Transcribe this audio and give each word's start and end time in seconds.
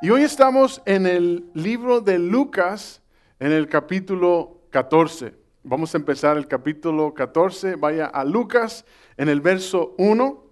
Y 0.00 0.10
hoy 0.10 0.22
estamos 0.22 0.80
en 0.84 1.06
el 1.06 1.50
libro 1.54 2.00
de 2.00 2.20
Lucas, 2.20 3.02
en 3.40 3.50
el 3.50 3.68
capítulo 3.68 4.60
14. 4.70 5.34
Vamos 5.64 5.92
a 5.92 5.98
empezar 5.98 6.36
el 6.36 6.46
capítulo 6.46 7.12
14. 7.12 7.74
Vaya 7.74 8.06
a 8.06 8.24
Lucas 8.24 8.84
en 9.16 9.28
el 9.28 9.40
verso 9.40 9.96
1. 9.98 10.44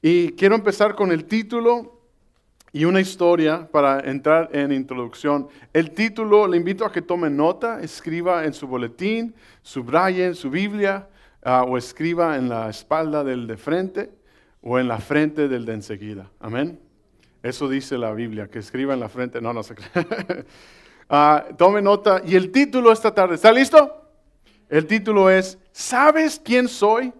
Y 0.00 0.30
quiero 0.32 0.54
empezar 0.54 0.94
con 0.94 1.10
el 1.10 1.24
título 1.24 2.02
y 2.72 2.84
una 2.84 3.00
historia 3.00 3.68
para 3.68 3.98
entrar 3.98 4.50
en 4.52 4.70
introducción. 4.70 5.48
El 5.72 5.90
título, 5.90 6.46
le 6.46 6.56
invito 6.56 6.86
a 6.86 6.92
que 6.92 7.02
tome 7.02 7.30
nota, 7.30 7.80
escriba 7.82 8.44
en 8.44 8.54
su 8.54 8.68
boletín, 8.68 9.34
subraye 9.62 10.24
en 10.24 10.36
su 10.36 10.50
Biblia 10.50 11.08
uh, 11.44 11.68
o 11.68 11.76
escriba 11.78 12.36
en 12.36 12.48
la 12.48 12.70
espalda 12.70 13.24
del 13.24 13.48
de 13.48 13.56
frente 13.56 14.12
o 14.60 14.78
en 14.78 14.86
la 14.86 14.98
frente 14.98 15.48
del 15.48 15.64
de 15.64 15.74
enseguida. 15.74 16.30
Amén. 16.38 16.83
Eso 17.44 17.68
dice 17.68 17.98
la 17.98 18.10
Biblia, 18.14 18.48
que 18.48 18.60
escriba 18.60 18.94
en 18.94 19.00
la 19.00 19.10
frente. 19.10 19.38
No, 19.38 19.52
no 19.52 19.62
sé. 19.62 19.74
uh, 21.10 21.54
tome 21.58 21.82
nota. 21.82 22.22
Y 22.24 22.36
el 22.36 22.50
título 22.50 22.90
esta 22.90 23.14
tarde, 23.14 23.34
¿está 23.34 23.52
listo? 23.52 24.08
El 24.66 24.86
título 24.86 25.28
es, 25.28 25.58
¿sabes 25.70 26.40
quién 26.42 26.66
soy? 26.66 27.12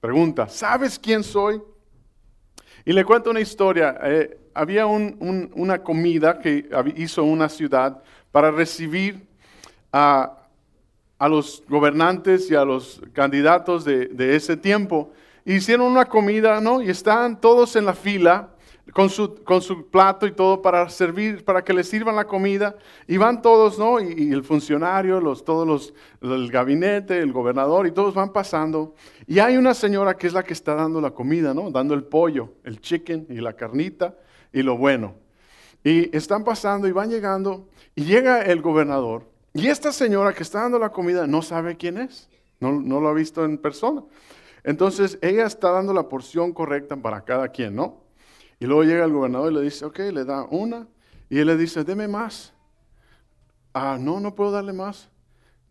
Pregunta, 0.00 0.48
¿sabes 0.48 0.98
quién 0.98 1.22
soy? 1.22 1.62
Y 2.84 2.92
le 2.92 3.04
cuento 3.04 3.30
una 3.30 3.38
historia. 3.38 3.96
Eh, 4.02 4.36
había 4.52 4.86
un, 4.86 5.16
una 5.54 5.80
comida 5.80 6.40
que 6.40 6.68
hizo 6.96 7.22
una 7.22 7.48
ciudad 7.48 8.02
para 8.32 8.50
recibir 8.50 9.28
a, 9.92 10.38
a 11.20 11.28
los 11.28 11.62
gobernantes 11.68 12.50
y 12.50 12.56
a 12.56 12.64
los 12.64 13.00
candidatos 13.12 13.84
de, 13.84 14.06
de, 14.06 14.34
ese 14.34 14.56
tiempo. 14.56 15.12
Hicieron 15.44 15.86
una 15.86 16.06
comida, 16.06 16.60
¿no? 16.60 16.82
Y 16.82 16.90
están 16.90 17.40
todos 17.40 17.76
en 17.76 17.84
la 17.84 17.94
fila 17.94 18.55
con 18.96 19.10
su, 19.10 19.44
con 19.44 19.60
su 19.60 19.90
plato 19.90 20.26
y 20.26 20.32
todo 20.32 20.62
para 20.62 20.88
servir, 20.88 21.44
para 21.44 21.62
que 21.62 21.74
les 21.74 21.86
sirvan 21.86 22.16
la 22.16 22.26
comida. 22.26 22.78
Y 23.06 23.18
van 23.18 23.42
todos, 23.42 23.78
¿no? 23.78 24.00
Y, 24.00 24.32
el 24.32 24.42
funcionario, 24.42 25.20
los, 25.20 25.44
todos 25.44 25.68
los, 25.68 25.92
el 26.22 26.50
gabinete, 26.50 27.18
el 27.18 27.30
gobernador, 27.30 27.86
y 27.86 27.90
todos 27.90 28.14
van 28.14 28.32
pasando. 28.32 28.94
Y 29.26 29.38
hay 29.38 29.58
una 29.58 29.74
señora 29.74 30.16
que 30.16 30.26
es 30.26 30.32
la 30.32 30.42
que 30.42 30.54
está 30.54 30.74
dando 30.74 30.98
la 31.02 31.10
comida, 31.10 31.52
¿no? 31.52 31.70
Dando 31.70 31.92
el 31.92 32.04
pollo, 32.04 32.54
el 32.64 32.80
chicken 32.80 33.26
y 33.28 33.34
la 33.34 33.52
carnita 33.52 34.16
y 34.50 34.62
lo 34.62 34.78
bueno. 34.78 35.16
Y 35.84 36.16
están 36.16 36.42
pasando 36.42 36.88
y 36.88 36.92
van 36.92 37.10
llegando. 37.10 37.68
Y 37.94 38.04
llega 38.04 38.40
el 38.40 38.62
gobernador. 38.62 39.24
Y 39.52 39.66
esta 39.66 39.92
señora 39.92 40.32
que 40.32 40.42
está 40.42 40.62
dando 40.62 40.78
la 40.78 40.88
comida 40.88 41.26
no 41.26 41.42
sabe 41.42 41.76
quién 41.76 41.98
es. 41.98 42.30
No, 42.60 42.72
no 42.72 43.02
lo 43.02 43.08
ha 43.08 43.12
visto 43.12 43.44
en 43.44 43.58
persona. 43.58 44.02
Entonces 44.64 45.18
ella 45.20 45.44
está 45.44 45.70
dando 45.70 45.92
la 45.92 46.08
porción 46.08 46.54
correcta 46.54 46.96
para 46.96 47.20
cada 47.26 47.48
quien, 47.48 47.76
¿no? 47.76 48.05
Y 48.58 48.66
luego 48.66 48.84
llega 48.84 49.04
el 49.04 49.12
gobernador 49.12 49.52
y 49.52 49.54
le 49.56 49.62
dice, 49.62 49.84
ok, 49.84 49.98
le 50.12 50.24
da 50.24 50.44
una. 50.44 50.86
Y 51.28 51.38
él 51.38 51.46
le 51.46 51.56
dice, 51.56 51.84
deme 51.84 52.08
más. 52.08 52.54
Ah, 53.74 53.98
no, 54.00 54.20
no 54.20 54.34
puedo 54.34 54.50
darle 54.50 54.72
más. 54.72 55.10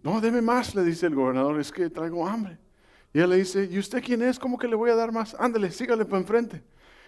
No, 0.03 0.22
deme 0.22 0.41
más, 0.41 0.75
le 0.75 0.83
dice 0.83 1.08
el 1.08 1.16
gobernador, 1.16 1.59
es 1.59 1.72
que 1.72 1.89
traigo 1.89 2.28
hambre. 2.28 2.59
Y 3.11 3.19
él 3.19 3.30
le 3.30 3.38
dice, 3.38 3.67
¿y 3.72 3.80
usted 3.80 4.03
quién 4.03 4.22
es? 4.22 4.38
¿Cómo 4.38 4.58
que 4.58 4.67
le 4.67 4.75
voy 4.75 4.91
a 4.91 4.95
dar 4.95 5.11
más? 5.11 5.36
Ándale, 5.39 5.72
sígale 5.72 6.06
para 6.06 6.19
enfrente. 6.19 6.61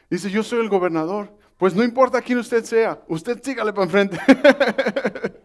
Dice, 0.10 0.32
yo 0.32 0.42
soy 0.42 0.62
el 0.62 0.70
gobernador. 0.70 1.30
Pues 1.58 1.76
no 1.76 1.84
importa 1.84 2.22
quién 2.22 2.40
usted 2.40 2.64
sea, 2.64 3.02
usted 3.08 3.40
sígale 3.44 3.74
para 3.74 3.84
enfrente. 3.84 4.20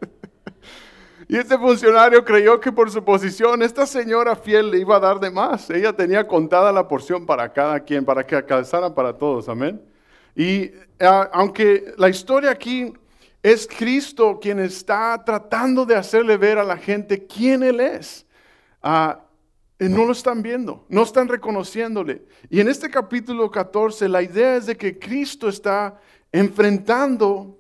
y 1.29 1.37
este 1.37 1.59
funcionario 1.59 2.25
creyó 2.25 2.61
que 2.61 2.73
por 2.73 2.91
su 2.91 3.05
posición, 3.05 3.63
esta 3.63 3.87
señora 3.87 4.37
fiel 4.37 4.71
le 4.71 4.79
iba 4.79 4.97
a 4.97 5.01
dar 5.01 5.21
de 5.21 5.31
más. 5.31 5.69
Ella 5.69 5.93
tenía 5.95 6.27
contada 6.27 6.73
la 6.73 6.89
porción 6.89 7.27
para 7.27 7.53
cada 7.53 7.81
quien, 7.81 8.05
para 8.05 8.27
que 8.27 8.37
alcanzara 8.37 8.95
para 8.95 9.19
todos. 9.19 9.49
Amén. 9.49 9.92
Y 10.35 10.67
uh, 11.01 11.29
aunque 11.33 11.95
la 11.99 12.09
historia 12.09 12.51
aquí 12.51 12.93
es 13.43 13.67
Cristo 13.67 14.39
quien 14.41 14.61
está 14.61 15.23
tratando 15.25 15.85
de 15.85 15.97
hacerle 15.97 16.37
ver 16.37 16.59
a 16.59 16.65
la 16.65 16.77
gente 16.77 17.27
quién 17.27 17.63
Él 17.63 17.81
es, 17.81 18.25
uh, 18.83 19.15
no 19.79 20.05
lo 20.05 20.13
están 20.13 20.43
viendo, 20.43 20.87
no 20.89 21.03
están 21.03 21.29
reconociéndole. 21.29 22.23
Y 22.49 22.61
en 22.61 22.69
este 22.69 22.89
capítulo 22.89 23.51
14 23.51 24.09
la 24.09 24.23
idea 24.23 24.57
es 24.57 24.67
de 24.67 24.77
que 24.77 24.99
Cristo 24.99 25.49
está 25.49 26.01
enfrentando 26.31 27.59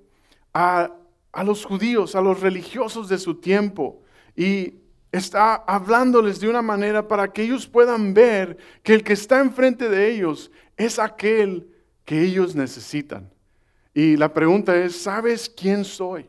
a, 0.54 0.92
a 1.32 1.44
los 1.44 1.64
judíos, 1.64 2.14
a 2.14 2.20
los 2.20 2.40
religiosos 2.40 3.08
de 3.08 3.18
su 3.18 3.34
tiempo. 3.34 4.02
Y 4.36 4.74
está 5.10 5.56
hablándoles 5.66 6.40
de 6.40 6.48
una 6.48 6.62
manera 6.62 7.06
para 7.06 7.32
que 7.32 7.42
ellos 7.42 7.66
puedan 7.66 8.14
ver 8.14 8.56
que 8.82 8.94
el 8.94 9.02
que 9.02 9.12
está 9.14 9.40
enfrente 9.40 9.88
de 9.88 10.10
ellos 10.10 10.50
es 10.76 10.98
aquel 10.98 11.71
que 12.04 12.22
ellos 12.22 12.54
necesitan. 12.54 13.30
Y 13.94 14.16
la 14.16 14.32
pregunta 14.32 14.76
es, 14.76 14.96
¿sabes 14.96 15.48
quién 15.48 15.84
soy? 15.84 16.28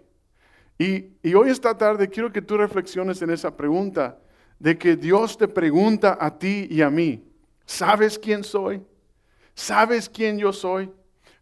Y, 0.78 1.08
y, 1.22 1.34
hoy 1.34 1.50
esta 1.50 1.78
tarde 1.78 2.10
quiero 2.10 2.32
que 2.32 2.42
tú 2.42 2.58
reflexiones 2.58 3.22
en 3.22 3.30
esa 3.30 3.56
pregunta 3.56 4.18
de 4.60 4.78
que 4.78 4.96
Dios 4.96 5.38
te 5.38 5.48
pregunta 5.48 6.18
a 6.20 6.38
ti 6.38 6.68
y 6.70 6.82
a 6.82 6.90
mí, 6.90 7.24
¿sabes 7.66 8.18
quién 8.18 8.44
soy? 8.44 8.82
¿Sabes 9.54 10.10
quién 10.10 10.40
yo 10.40 10.52
soy? 10.52 10.92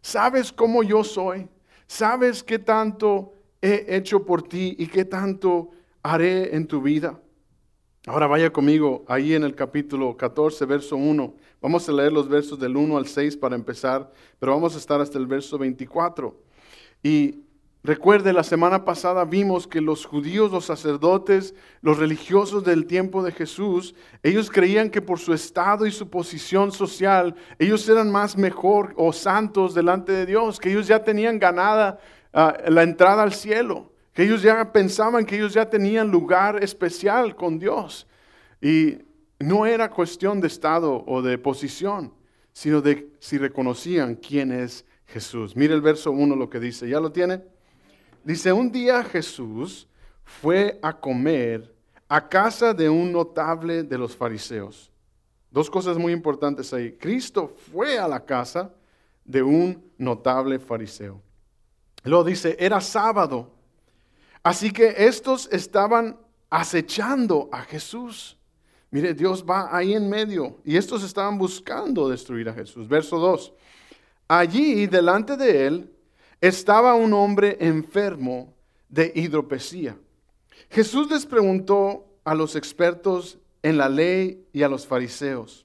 ¿Sabes 0.00 0.52
cómo 0.52 0.82
yo 0.82 1.02
soy? 1.02 1.48
¿Sabes 1.86 2.42
qué 2.42 2.58
tanto 2.58 3.34
he 3.60 3.86
hecho 3.88 4.24
por 4.24 4.42
ti 4.42 4.74
y 4.78 4.86
qué 4.86 5.04
tanto 5.04 5.70
haré 6.02 6.54
en 6.54 6.66
tu 6.66 6.82
vida? 6.82 7.18
Ahora 8.06 8.26
vaya 8.26 8.52
conmigo 8.52 9.04
ahí 9.06 9.34
en 9.34 9.44
el 9.44 9.54
capítulo 9.54 10.16
14, 10.16 10.64
verso 10.66 10.96
1. 10.96 11.34
Vamos 11.62 11.88
a 11.88 11.92
leer 11.92 12.12
los 12.12 12.28
versos 12.28 12.58
del 12.58 12.76
1 12.76 12.96
al 12.98 13.06
6 13.06 13.36
para 13.36 13.54
empezar, 13.54 14.10
pero 14.40 14.52
vamos 14.52 14.74
a 14.74 14.78
estar 14.78 15.00
hasta 15.00 15.16
el 15.16 15.28
verso 15.28 15.56
24. 15.56 16.36
Y 17.04 17.44
recuerde, 17.84 18.32
la 18.32 18.42
semana 18.42 18.84
pasada 18.84 19.24
vimos 19.24 19.68
que 19.68 19.80
los 19.80 20.04
judíos, 20.04 20.50
los 20.50 20.64
sacerdotes, 20.64 21.54
los 21.80 21.98
religiosos 21.98 22.64
del 22.64 22.86
tiempo 22.86 23.22
de 23.22 23.30
Jesús, 23.30 23.94
ellos 24.24 24.50
creían 24.50 24.90
que 24.90 25.00
por 25.00 25.20
su 25.20 25.32
estado 25.32 25.86
y 25.86 25.92
su 25.92 26.10
posición 26.10 26.72
social, 26.72 27.36
ellos 27.60 27.88
eran 27.88 28.10
más 28.10 28.36
mejor 28.36 28.92
o 28.96 29.12
santos 29.12 29.72
delante 29.72 30.10
de 30.10 30.26
Dios, 30.26 30.58
que 30.58 30.72
ellos 30.72 30.88
ya 30.88 31.04
tenían 31.04 31.38
ganada 31.38 32.00
uh, 32.34 32.68
la 32.68 32.82
entrada 32.82 33.22
al 33.22 33.32
cielo 33.32 33.92
que 34.12 34.24
ellos 34.24 34.42
ya 34.42 34.72
pensaban 34.72 35.24
que 35.24 35.36
ellos 35.36 35.54
ya 35.54 35.70
tenían 35.70 36.10
lugar 36.10 36.62
especial 36.62 37.34
con 37.34 37.58
Dios. 37.58 38.06
Y 38.60 38.98
no 39.42 39.66
era 39.66 39.90
cuestión 39.90 40.40
de 40.40 40.46
estado 40.46 41.04
o 41.06 41.22
de 41.22 41.38
posición, 41.38 42.12
sino 42.52 42.80
de 42.80 43.10
si 43.18 43.38
reconocían 43.38 44.14
quién 44.14 44.52
es 44.52 44.84
Jesús. 45.06 45.56
Mire 45.56 45.74
el 45.74 45.80
verso 45.80 46.10
1 46.12 46.36
lo 46.36 46.48
que 46.48 46.60
dice, 46.60 46.88
¿ya 46.88 47.00
lo 47.00 47.12
tiene? 47.12 47.42
Dice, 48.24 48.52
un 48.52 48.70
día 48.70 49.02
Jesús 49.04 49.88
fue 50.24 50.78
a 50.82 50.98
comer 50.98 51.74
a 52.08 52.28
casa 52.28 52.72
de 52.72 52.88
un 52.88 53.12
notable 53.12 53.82
de 53.82 53.98
los 53.98 54.16
fariseos. 54.16 54.90
Dos 55.50 55.68
cosas 55.68 55.98
muy 55.98 56.12
importantes 56.12 56.72
ahí. 56.72 56.92
Cristo 56.92 57.54
fue 57.72 57.98
a 57.98 58.08
la 58.08 58.24
casa 58.24 58.72
de 59.24 59.42
un 59.42 59.82
notable 59.98 60.58
fariseo. 60.58 61.20
Luego 62.04 62.24
dice, 62.24 62.56
era 62.58 62.80
sábado 62.80 63.50
Así 64.42 64.72
que 64.72 64.94
estos 65.06 65.48
estaban 65.52 66.18
acechando 66.50 67.48
a 67.52 67.62
Jesús. 67.62 68.36
Mire, 68.92 69.14
Dios 69.14 69.42
va 69.42 69.74
ahí 69.74 69.94
en 69.94 70.08
medio 70.08 70.58
y 70.66 70.76
estos 70.76 71.02
estaban 71.02 71.38
buscando 71.38 72.10
destruir 72.10 72.50
a 72.50 72.52
Jesús. 72.52 72.86
Verso 72.86 73.18
2. 73.18 73.54
Allí 74.28 74.86
delante 74.86 75.34
de 75.38 75.66
él 75.66 75.90
estaba 76.42 76.94
un 76.94 77.14
hombre 77.14 77.56
enfermo 77.58 78.54
de 78.90 79.10
hidropesía. 79.14 79.96
Jesús 80.68 81.10
les 81.10 81.24
preguntó 81.24 82.04
a 82.22 82.34
los 82.34 82.54
expertos 82.54 83.38
en 83.62 83.78
la 83.78 83.88
ley 83.88 84.46
y 84.52 84.62
a 84.62 84.68
los 84.68 84.86
fariseos, 84.86 85.64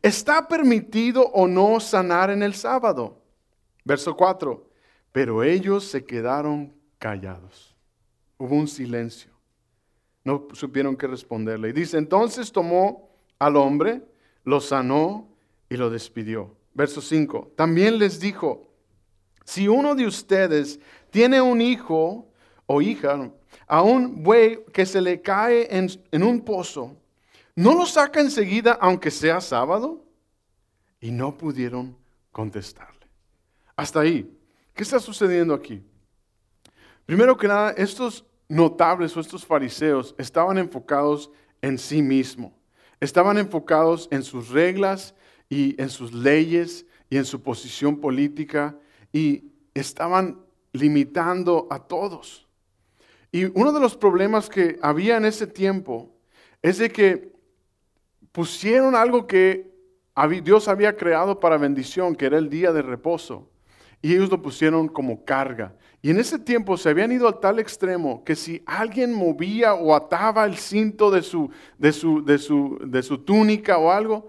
¿está 0.00 0.46
permitido 0.46 1.22
o 1.32 1.48
no 1.48 1.80
sanar 1.80 2.30
en 2.30 2.44
el 2.44 2.54
sábado? 2.54 3.20
Verso 3.84 4.16
4. 4.16 4.70
Pero 5.10 5.42
ellos 5.42 5.82
se 5.82 6.04
quedaron 6.04 6.72
callados. 7.00 7.74
Hubo 8.38 8.54
un 8.54 8.68
silencio. 8.68 9.31
No 10.24 10.48
supieron 10.52 10.96
qué 10.96 11.06
responderle. 11.06 11.70
Y 11.70 11.72
dice, 11.72 11.98
entonces 11.98 12.52
tomó 12.52 13.10
al 13.38 13.56
hombre, 13.56 14.02
lo 14.44 14.60
sanó 14.60 15.28
y 15.68 15.76
lo 15.76 15.90
despidió. 15.90 16.56
Verso 16.74 17.00
5. 17.00 17.52
También 17.56 17.98
les 17.98 18.20
dijo, 18.20 18.72
si 19.44 19.68
uno 19.68 19.94
de 19.94 20.06
ustedes 20.06 20.78
tiene 21.10 21.40
un 21.40 21.60
hijo 21.60 22.28
o 22.66 22.80
hija, 22.80 23.30
a 23.66 23.82
un 23.82 24.22
buey 24.22 24.64
que 24.72 24.86
se 24.86 25.00
le 25.00 25.20
cae 25.20 25.66
en, 25.76 25.90
en 26.10 26.22
un 26.22 26.40
pozo, 26.42 26.96
¿no 27.54 27.74
lo 27.74 27.86
saca 27.86 28.20
enseguida 28.20 28.78
aunque 28.80 29.10
sea 29.10 29.40
sábado? 29.40 30.04
Y 31.00 31.10
no 31.10 31.36
pudieron 31.36 31.96
contestarle. 32.30 33.06
Hasta 33.76 34.00
ahí. 34.00 34.38
¿Qué 34.74 34.84
está 34.84 34.98
sucediendo 35.00 35.52
aquí? 35.52 35.82
Primero 37.04 37.36
que 37.36 37.48
nada, 37.48 37.72
estos 37.72 38.24
notables 38.52 39.16
o 39.16 39.20
estos 39.20 39.46
fariseos 39.46 40.14
estaban 40.18 40.58
enfocados 40.58 41.30
en 41.62 41.78
sí 41.78 42.02
mismo. 42.02 42.52
Estaban 43.00 43.38
enfocados 43.38 44.08
en 44.10 44.22
sus 44.22 44.50
reglas 44.50 45.14
y 45.48 45.80
en 45.80 45.88
sus 45.88 46.12
leyes 46.12 46.84
y 47.08 47.16
en 47.16 47.24
su 47.24 47.42
posición 47.42 47.98
política 47.98 48.76
y 49.10 49.44
estaban 49.72 50.38
limitando 50.74 51.66
a 51.70 51.78
todos. 51.78 52.46
Y 53.32 53.46
uno 53.58 53.72
de 53.72 53.80
los 53.80 53.96
problemas 53.96 54.50
que 54.50 54.78
había 54.82 55.16
en 55.16 55.24
ese 55.24 55.46
tiempo 55.46 56.14
es 56.60 56.76
de 56.76 56.90
que 56.90 57.32
pusieron 58.32 58.94
algo 58.94 59.26
que 59.26 59.72
Dios 60.42 60.68
había 60.68 60.94
creado 60.94 61.40
para 61.40 61.56
bendición, 61.56 62.14
que 62.14 62.26
era 62.26 62.36
el 62.36 62.50
día 62.50 62.70
de 62.70 62.82
reposo, 62.82 63.48
y 64.02 64.12
ellos 64.12 64.28
lo 64.28 64.42
pusieron 64.42 64.88
como 64.88 65.24
carga. 65.24 65.74
Y 66.04 66.10
en 66.10 66.18
ese 66.18 66.40
tiempo 66.40 66.76
se 66.76 66.88
habían 66.90 67.12
ido 67.12 67.28
al 67.28 67.38
tal 67.38 67.60
extremo 67.60 68.24
que 68.24 68.34
si 68.34 68.60
alguien 68.66 69.14
movía 69.14 69.74
o 69.74 69.94
ataba 69.94 70.44
el 70.44 70.56
cinto 70.56 71.12
de 71.12 71.22
su, 71.22 71.50
de 71.78 71.92
su, 71.92 72.24
de 72.24 72.38
su, 72.38 72.80
de 72.84 73.04
su 73.04 73.18
túnica 73.18 73.78
o 73.78 73.92
algo, 73.92 74.28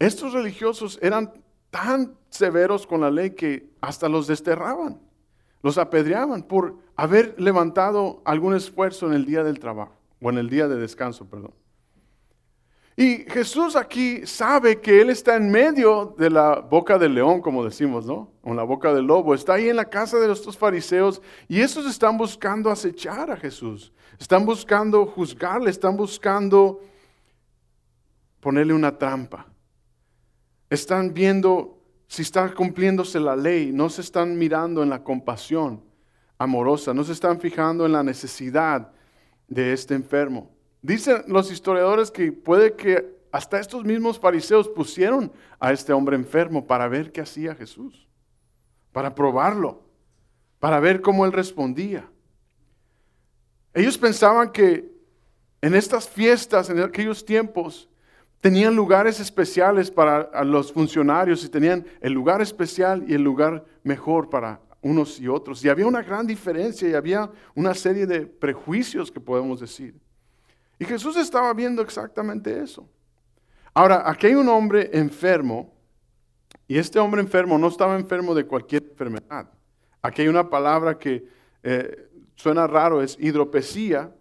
estos 0.00 0.32
religiosos 0.32 0.98
eran 1.00 1.32
tan 1.70 2.16
severos 2.28 2.88
con 2.88 3.00
la 3.00 3.10
ley 3.10 3.30
que 3.30 3.70
hasta 3.80 4.08
los 4.08 4.26
desterraban, 4.26 5.00
los 5.62 5.78
apedreaban 5.78 6.42
por 6.42 6.76
haber 6.96 7.40
levantado 7.40 8.20
algún 8.24 8.56
esfuerzo 8.56 9.06
en 9.06 9.12
el 9.12 9.24
día 9.24 9.44
del 9.44 9.60
trabajo, 9.60 9.94
o 10.20 10.28
en 10.28 10.38
el 10.38 10.50
día 10.50 10.66
de 10.66 10.76
descanso, 10.76 11.30
perdón. 11.30 11.52
Y 12.96 13.24
Jesús 13.28 13.74
aquí 13.74 14.26
sabe 14.26 14.80
que 14.80 15.00
Él 15.00 15.08
está 15.08 15.36
en 15.36 15.50
medio 15.50 16.14
de 16.18 16.28
la 16.28 16.60
boca 16.60 16.98
del 16.98 17.14
león, 17.14 17.40
como 17.40 17.64
decimos, 17.64 18.04
¿no? 18.04 18.30
O 18.42 18.50
en 18.50 18.56
la 18.56 18.64
boca 18.64 18.92
del 18.92 19.06
lobo. 19.06 19.34
Está 19.34 19.54
ahí 19.54 19.68
en 19.68 19.76
la 19.76 19.86
casa 19.86 20.18
de 20.18 20.30
estos 20.30 20.58
fariseos 20.58 21.22
y 21.48 21.60
esos 21.60 21.86
están 21.86 22.18
buscando 22.18 22.70
acechar 22.70 23.30
a 23.30 23.36
Jesús. 23.36 23.92
Están 24.18 24.44
buscando 24.44 25.06
juzgarle, 25.06 25.70
están 25.70 25.96
buscando 25.96 26.80
ponerle 28.40 28.74
una 28.74 28.96
trampa. 28.96 29.46
Están 30.68 31.14
viendo 31.14 31.78
si 32.12 32.20
está 32.20 32.52
cumpliéndose 32.52 33.18
la 33.18 33.34
ley, 33.34 33.72
no 33.72 33.88
se 33.88 34.02
están 34.02 34.36
mirando 34.36 34.82
en 34.82 34.90
la 34.90 35.02
compasión 35.02 35.82
amorosa, 36.36 36.92
no 36.92 37.04
se 37.04 37.12
están 37.12 37.40
fijando 37.40 37.86
en 37.86 37.92
la 37.92 38.02
necesidad 38.02 38.92
de 39.48 39.72
este 39.72 39.94
enfermo. 39.94 40.51
Dicen 40.82 41.22
los 41.28 41.50
historiadores 41.50 42.10
que 42.10 42.32
puede 42.32 42.74
que 42.74 43.16
hasta 43.30 43.60
estos 43.60 43.84
mismos 43.84 44.18
fariseos 44.18 44.68
pusieron 44.68 45.32
a 45.58 45.72
este 45.72 45.92
hombre 45.92 46.16
enfermo 46.16 46.66
para 46.66 46.88
ver 46.88 47.12
qué 47.12 47.20
hacía 47.20 47.54
Jesús, 47.54 48.08
para 48.90 49.14
probarlo, 49.14 49.84
para 50.58 50.80
ver 50.80 51.00
cómo 51.00 51.24
él 51.24 51.32
respondía. 51.32 52.10
Ellos 53.72 53.96
pensaban 53.96 54.50
que 54.50 54.92
en 55.62 55.74
estas 55.74 56.08
fiestas, 56.08 56.68
en 56.68 56.80
aquellos 56.80 57.24
tiempos, 57.24 57.88
tenían 58.40 58.74
lugares 58.74 59.20
especiales 59.20 59.90
para 59.90 60.44
los 60.44 60.72
funcionarios 60.72 61.44
y 61.44 61.48
tenían 61.48 61.86
el 62.00 62.12
lugar 62.12 62.42
especial 62.42 63.04
y 63.06 63.14
el 63.14 63.22
lugar 63.22 63.64
mejor 63.84 64.28
para 64.28 64.60
unos 64.82 65.20
y 65.20 65.28
otros. 65.28 65.64
Y 65.64 65.68
había 65.68 65.86
una 65.86 66.02
gran 66.02 66.26
diferencia 66.26 66.88
y 66.88 66.94
había 66.94 67.30
una 67.54 67.72
serie 67.72 68.04
de 68.04 68.26
prejuicios 68.26 69.12
que 69.12 69.20
podemos 69.20 69.60
decir. 69.60 69.94
Y 70.82 70.84
Jesús 70.84 71.16
estaba 71.16 71.54
viendo 71.54 71.80
exactamente 71.80 72.60
eso. 72.60 72.88
Ahora, 73.72 74.02
aquí 74.04 74.26
hay 74.26 74.34
un 74.34 74.48
hombre 74.48 74.90
enfermo, 74.92 75.72
y 76.66 76.76
este 76.76 76.98
hombre 76.98 77.20
enfermo 77.20 77.56
no 77.56 77.68
estaba 77.68 77.94
enfermo 77.94 78.34
de 78.34 78.44
cualquier 78.44 78.82
enfermedad. 78.90 79.48
Aquí 80.02 80.22
hay 80.22 80.28
una 80.28 80.50
palabra 80.50 80.98
que 80.98 81.24
eh, 81.62 82.10
suena 82.34 82.66
raro, 82.66 83.00
es 83.00 83.16
hidropesía, 83.20 84.12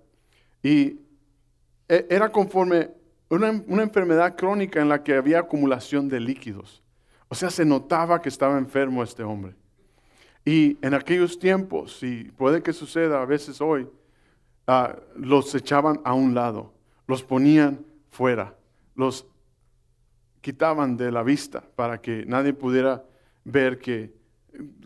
y 0.62 1.00
e, 1.90 2.06
era 2.12 2.32
conforme 2.32 2.92
una, 3.30 3.64
una 3.66 3.82
enfermedad 3.82 4.36
crónica 4.36 4.80
en 4.82 4.90
la 4.90 5.02
que 5.02 5.16
había 5.16 5.40
acumulación 5.40 6.10
de 6.10 6.20
líquidos. 6.20 6.84
O 7.28 7.34
sea, 7.34 7.50
se 7.50 7.66
notaba 7.66 8.22
que 8.22 8.30
estaba 8.30 8.56
enfermo 8.60 9.02
este 9.02 9.24
hombre. 9.24 9.56
Y 10.46 10.78
en 10.86 10.94
aquellos 10.94 11.40
tiempos, 11.40 12.04
y 12.04 12.26
puede 12.26 12.62
que 12.62 12.72
suceda 12.72 13.20
a 13.20 13.26
veces 13.26 13.62
hoy, 13.62 13.90
Ah, 14.74 14.96
los 15.18 15.54
echaban 15.54 16.00
a 16.06 16.14
un 16.14 16.34
lado, 16.34 16.72
los 17.06 17.24
ponían 17.24 17.86
fuera, 18.10 18.56
los 18.96 19.28
quitaban 20.40 20.96
de 20.96 21.12
la 21.12 21.24
vista 21.24 21.62
para 21.76 22.00
que 22.00 22.26
nadie 22.26 22.54
pudiera 22.54 23.04
ver 23.44 23.80
que 23.80 24.14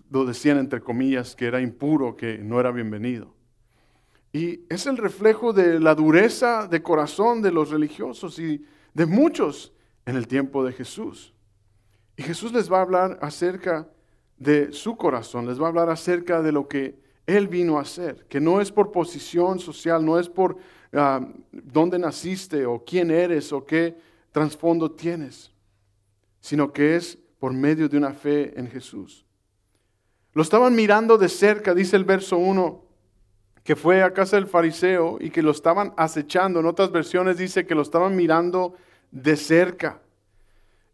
lo 0.10 0.26
decían 0.26 0.58
entre 0.58 0.82
comillas 0.82 1.36
que 1.36 1.46
era 1.46 1.62
impuro, 1.62 2.16
que 2.16 2.40
no 2.40 2.60
era 2.60 2.72
bienvenido. 2.72 3.36
Y 4.34 4.62
es 4.70 4.88
el 4.88 4.98
reflejo 4.98 5.54
de 5.54 5.80
la 5.80 5.94
dureza 5.94 6.68
de 6.68 6.82
corazón 6.82 7.44
de 7.44 7.52
los 7.52 7.70
religiosos 7.70 8.40
y 8.40 8.66
de 8.96 9.06
muchos 9.06 9.72
en 10.08 10.16
el 10.16 10.28
tiempo 10.28 10.66
de 10.66 10.74
Jesús. 10.74 11.36
Y 12.18 12.24
Jesús 12.24 12.52
les 12.54 12.74
va 12.74 12.80
a 12.80 12.82
hablar 12.82 13.20
acerca 13.22 13.88
de 14.38 14.74
su 14.74 14.98
corazón, 14.98 15.46
les 15.46 15.62
va 15.62 15.66
a 15.66 15.70
hablar 15.70 15.92
acerca 15.92 16.42
de 16.42 16.52
lo 16.52 16.68
que 16.68 17.05
él 17.26 17.48
vino 17.48 17.78
a 17.78 17.82
hacer, 17.82 18.26
que 18.28 18.40
no 18.40 18.62
es 18.62 18.72
por 18.72 18.92
posición 18.92 19.60
social, 19.60 20.06
no 20.06 20.20
es 20.20 20.30
por 20.30 20.58
ah, 20.94 21.28
dónde 21.52 21.98
naciste 21.98 22.66
o 22.66 22.84
quién 22.86 23.10
eres 23.10 23.52
o 23.52 23.66
qué 23.66 23.98
trasfondo 24.32 24.92
tienes, 24.92 25.52
sino 26.40 26.72
que 26.72 26.96
es 26.96 27.18
por 27.40 27.54
medio 27.54 27.90
de 27.90 27.98
una 27.98 28.14
fe 28.14 28.54
en 28.60 28.70
Jesús. 28.70 29.26
Lo 30.34 30.42
estaban 30.42 30.76
mirando 30.76 31.18
de 31.18 31.30
cerca, 31.30 31.74
dice 31.74 31.96
el 31.96 32.04
verso 32.04 32.38
1, 32.38 32.84
que 33.64 33.76
fue 33.76 34.04
a 34.04 34.14
casa 34.14 34.36
del 34.36 34.46
fariseo 34.46 35.18
y 35.20 35.32
que 35.32 35.42
lo 35.42 35.52
estaban 35.52 35.94
acechando. 35.98 36.60
En 36.60 36.66
otras 36.68 36.92
versiones 36.92 37.38
dice 37.38 37.66
que 37.66 37.74
lo 37.74 37.82
estaban 37.82 38.16
mirando 38.16 38.76
de 39.12 39.38
cerca. 39.38 40.02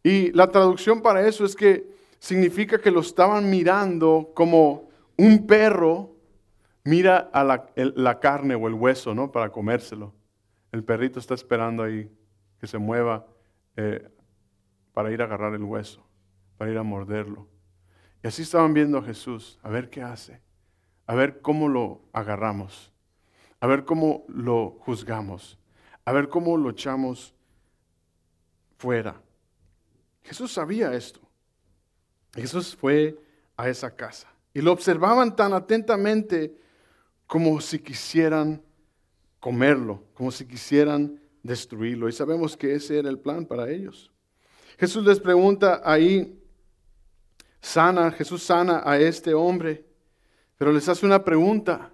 Y 0.03 0.31
la 0.31 0.51
traducción 0.51 1.01
para 1.01 1.27
eso 1.27 1.43
es 1.43 1.55
que 1.55 1.85
significa 2.19 2.79
que 2.79 2.91
lo 2.91 3.01
estaban 3.01 3.49
mirando 3.49 4.29
como 4.33 4.89
un 5.17 5.45
perro 5.45 6.10
mira 6.83 7.29
a 7.33 7.43
la, 7.43 8.19
carne 8.19 8.55
o 8.55 8.67
el 8.67 8.73
hueso, 8.73 9.13
¿no? 9.13 9.31
Para 9.31 9.51
comérselo. 9.51 10.13
El 10.71 10.83
perrito 10.83 11.19
está 11.19 11.33
esperando 11.33 11.83
ahí 11.83 12.09
que 12.59 12.67
se 12.67 12.77
mueva 12.77 13.25
eh, 13.75 14.09
para 14.93 15.11
ir 15.11 15.21
a 15.21 15.25
agarrar 15.25 15.53
el 15.53 15.63
hueso, 15.63 16.05
para 16.57 16.71
ir 16.71 16.77
a 16.77 16.83
morderlo. 16.83 17.47
Y 18.23 18.27
así 18.27 18.43
estaban 18.43 18.73
viendo 18.73 18.99
a 18.99 19.03
Jesús, 19.03 19.59
a 19.63 19.69
ver 19.69 19.89
qué 19.89 20.01
hace, 20.01 20.41
a 21.07 21.15
ver 21.15 21.41
cómo 21.41 21.67
lo 21.67 22.03
agarramos, 22.13 22.93
a 23.59 23.67
ver 23.67 23.83
cómo 23.83 24.25
lo 24.27 24.77
juzgamos, 24.79 25.57
a 26.05 26.11
ver 26.11 26.29
cómo 26.29 26.57
lo 26.57 26.69
echamos 26.69 27.33
fuera. 28.77 29.21
Jesús 30.23 30.53
sabía 30.53 30.93
esto. 30.93 31.19
Jesús 32.33 32.75
fue 32.75 33.19
a 33.57 33.67
esa 33.67 33.95
casa 33.95 34.31
y 34.53 34.61
lo 34.61 34.71
observaban 34.71 35.35
tan 35.35 35.53
atentamente 35.53 36.55
como 37.31 37.61
si 37.61 37.79
quisieran 37.79 38.61
comerlo, 39.39 40.03
como 40.13 40.31
si 40.31 40.45
quisieran 40.45 41.17
destruirlo. 41.41 42.09
Y 42.09 42.11
sabemos 42.11 42.57
que 42.57 42.75
ese 42.75 43.00
era 43.00 43.07
el 43.07 43.19
plan 43.19 43.45
para 43.45 43.69
ellos. 43.69 44.11
Jesús 44.77 45.05
les 45.05 45.17
pregunta 45.17 45.81
ahí, 45.85 46.38
sana, 47.61 48.11
Jesús 48.11 48.43
sana 48.43 48.81
a 48.83 49.00
este 49.00 49.33
hombre, 49.33 49.85
pero 50.57 50.73
les 50.73 50.89
hace 50.89 51.05
una 51.05 51.23
pregunta. 51.23 51.93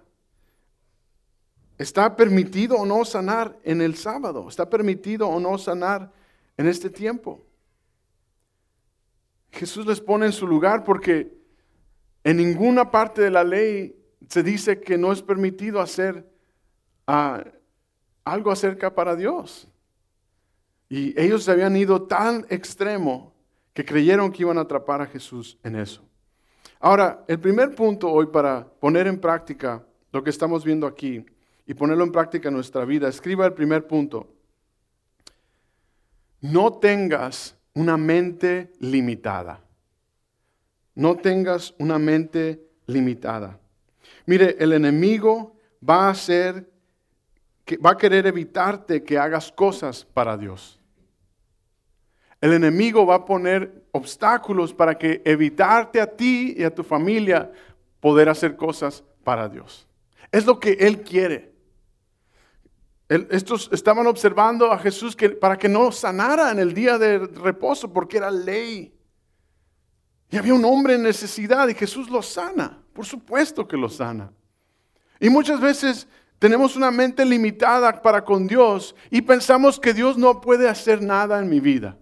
¿Está 1.78 2.16
permitido 2.16 2.74
o 2.74 2.84
no 2.84 3.04
sanar 3.04 3.56
en 3.62 3.80
el 3.80 3.94
sábado? 3.94 4.48
¿Está 4.48 4.68
permitido 4.68 5.28
o 5.28 5.38
no 5.38 5.56
sanar 5.56 6.10
en 6.56 6.66
este 6.66 6.90
tiempo? 6.90 7.40
Jesús 9.52 9.86
les 9.86 10.00
pone 10.00 10.26
en 10.26 10.32
su 10.32 10.48
lugar 10.48 10.82
porque 10.82 11.32
en 12.24 12.38
ninguna 12.38 12.90
parte 12.90 13.22
de 13.22 13.30
la 13.30 13.44
ley 13.44 13.97
se 14.26 14.42
dice 14.42 14.80
que 14.80 14.98
no 14.98 15.12
es 15.12 15.22
permitido 15.22 15.80
hacer 15.80 16.28
ah, 17.06 17.44
algo 18.24 18.50
acerca 18.50 18.94
para 18.94 19.14
Dios. 19.14 19.68
Y 20.88 21.18
ellos 21.20 21.44
se 21.44 21.50
habían 21.50 21.76
ido 21.76 22.02
tan 22.02 22.46
extremo 22.48 23.34
que 23.72 23.84
creyeron 23.84 24.32
que 24.32 24.42
iban 24.42 24.58
a 24.58 24.62
atrapar 24.62 25.00
a 25.02 25.06
Jesús 25.06 25.58
en 25.62 25.76
eso. 25.76 26.02
Ahora, 26.80 27.24
el 27.28 27.38
primer 27.38 27.74
punto 27.74 28.10
hoy 28.10 28.26
para 28.26 28.64
poner 28.64 29.06
en 29.06 29.20
práctica 29.20 29.84
lo 30.12 30.22
que 30.22 30.30
estamos 30.30 30.64
viendo 30.64 30.86
aquí 30.86 31.24
y 31.66 31.74
ponerlo 31.74 32.04
en 32.04 32.12
práctica 32.12 32.48
en 32.48 32.54
nuestra 32.54 32.84
vida, 32.84 33.08
escriba 33.08 33.46
el 33.46 33.52
primer 33.52 33.86
punto. 33.86 34.26
No 36.40 36.72
tengas 36.74 37.56
una 37.74 37.96
mente 37.96 38.72
limitada. 38.80 39.60
No 40.94 41.16
tengas 41.16 41.74
una 41.78 41.98
mente 41.98 42.60
limitada. 42.86 43.60
Mire, 44.26 44.56
el 44.58 44.72
enemigo 44.72 45.56
va 45.86 46.06
a 46.06 46.10
hacer, 46.10 46.70
va 47.84 47.90
a 47.90 47.96
querer 47.96 48.26
evitarte 48.26 49.02
que 49.02 49.18
hagas 49.18 49.52
cosas 49.52 50.04
para 50.04 50.36
Dios. 50.36 50.78
El 52.40 52.52
enemigo 52.52 53.04
va 53.04 53.16
a 53.16 53.24
poner 53.24 53.84
obstáculos 53.92 54.72
para 54.72 54.96
que 54.96 55.22
evitarte 55.24 56.00
a 56.00 56.06
ti 56.06 56.54
y 56.56 56.62
a 56.62 56.74
tu 56.74 56.84
familia 56.84 57.50
poder 58.00 58.28
hacer 58.28 58.56
cosas 58.56 59.02
para 59.24 59.48
Dios. 59.48 59.86
Es 60.30 60.46
lo 60.46 60.60
que 60.60 60.72
Él 60.72 61.02
quiere. 61.02 61.52
estos 63.08 63.70
estaban 63.72 64.06
observando 64.06 64.70
a 64.70 64.78
Jesús 64.78 65.16
para 65.40 65.56
que 65.56 65.68
no 65.68 65.90
sanara 65.90 66.52
en 66.52 66.58
el 66.58 66.74
día 66.74 66.98
de 66.98 67.18
reposo 67.18 67.92
porque 67.92 68.18
era 68.18 68.30
ley. 68.30 68.94
Y 70.30 70.36
había 70.36 70.54
un 70.54 70.64
hombre 70.64 70.94
en 70.94 71.02
necesidad 71.02 71.66
y 71.68 71.74
Jesús 71.74 72.10
lo 72.10 72.22
sana 72.22 72.82
Por 72.98 73.06
supuesto 73.06 73.68
que 73.68 73.76
lo 73.76 73.88
sana. 73.88 74.32
Y 75.20 75.30
muchas 75.30 75.60
veces 75.60 76.08
tenemos 76.40 76.74
una 76.74 76.90
mente 76.90 77.24
limitada 77.24 78.02
para 78.02 78.24
con 78.24 78.48
Dios 78.48 78.96
y 79.08 79.22
pensamos 79.22 79.78
que 79.78 79.94
Dios 79.94 80.18
no 80.18 80.40
puede 80.40 80.68
hacer 80.68 81.00
nada 81.00 81.38
en 81.38 81.48
mi 81.48 81.60
vida. 81.60 81.96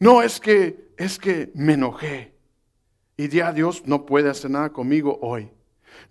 No 0.00 0.22
es 0.22 0.40
que 0.40 0.90
es 0.96 1.20
que 1.20 1.52
me 1.54 1.74
enojé 1.74 2.34
y 3.16 3.28
ya 3.28 3.52
Dios 3.52 3.84
no 3.86 4.06
puede 4.06 4.28
hacer 4.28 4.50
nada 4.50 4.72
conmigo 4.72 5.20
hoy. 5.22 5.48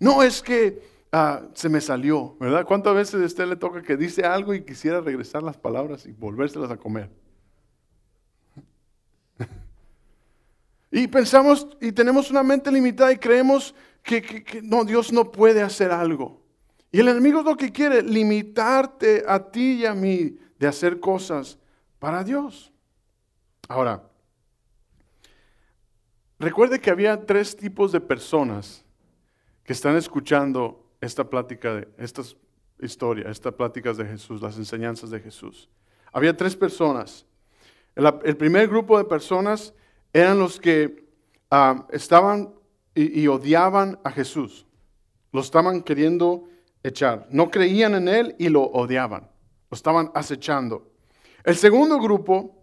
No 0.00 0.22
es 0.22 0.40
que 0.40 0.80
ah, 1.12 1.42
se 1.52 1.68
me 1.68 1.82
salió, 1.82 2.34
¿verdad? 2.40 2.64
¿Cuántas 2.64 2.94
veces 2.94 3.20
a 3.20 3.26
usted 3.26 3.46
le 3.46 3.56
toca 3.56 3.82
que 3.82 3.98
dice 3.98 4.24
algo 4.24 4.54
y 4.54 4.64
quisiera 4.64 5.02
regresar 5.02 5.42
las 5.42 5.58
palabras 5.58 6.06
y 6.06 6.12
volvérselas 6.12 6.70
a 6.70 6.78
comer? 6.78 7.10
Y 10.90 11.06
pensamos 11.06 11.68
y 11.80 11.92
tenemos 11.92 12.30
una 12.30 12.42
mente 12.42 12.70
limitada 12.72 13.12
y 13.12 13.18
creemos 13.18 13.74
que, 14.02 14.60
no, 14.62 14.84
Dios 14.84 15.12
no 15.12 15.30
puede 15.30 15.62
hacer 15.62 15.90
algo. 15.90 16.42
Y 16.90 17.00
el 17.00 17.08
enemigo 17.08 17.40
es 17.40 17.44
lo 17.44 17.56
que 17.56 17.70
quiere, 17.70 18.02
limitarte 18.02 19.24
a 19.26 19.50
ti 19.50 19.80
y 19.80 19.86
a 19.86 19.94
mí 19.94 20.38
de 20.58 20.66
hacer 20.66 20.98
cosas 21.00 21.58
para 21.98 22.24
Dios. 22.24 22.72
Ahora, 23.68 24.02
recuerde 26.38 26.80
que 26.80 26.90
había 26.90 27.26
tres 27.26 27.54
tipos 27.54 27.92
de 27.92 28.00
personas 28.00 28.84
que 29.64 29.74
están 29.74 29.96
escuchando 29.96 30.90
esta 31.02 31.28
plática, 31.28 31.74
de, 31.74 31.88
estas 31.98 32.36
historias, 32.80 33.30
estas 33.30 33.52
pláticas 33.54 33.96
de 33.96 34.06
Jesús, 34.06 34.40
las 34.40 34.56
enseñanzas 34.56 35.10
de 35.10 35.20
Jesús. 35.20 35.68
Había 36.12 36.36
tres 36.36 36.56
personas. 36.56 37.26
El, 37.94 38.36
primer 38.36 38.68
grupo 38.68 38.96
de 38.96 39.04
personas 39.04 39.74
eran 40.18 40.38
los 40.38 40.60
que 40.60 41.04
ah, 41.50 41.86
estaban 41.90 42.54
y, 42.94 43.26
odiaban 43.28 43.98
a 44.02 44.10
Jesús. 44.10 44.66
Lo 45.32 45.40
estaban 45.40 45.82
queriendo 45.82 46.44
echar. 46.82 47.28
No 47.30 47.50
creían 47.50 47.94
en 47.94 48.08
Él 48.08 48.34
y 48.38 48.48
lo 48.48 48.62
odiaban. 48.62 49.30
Lo 49.70 49.74
estaban 49.74 50.10
acechando. 50.14 50.90
El 51.44 51.56
segundo 51.56 51.98
grupo 52.00 52.56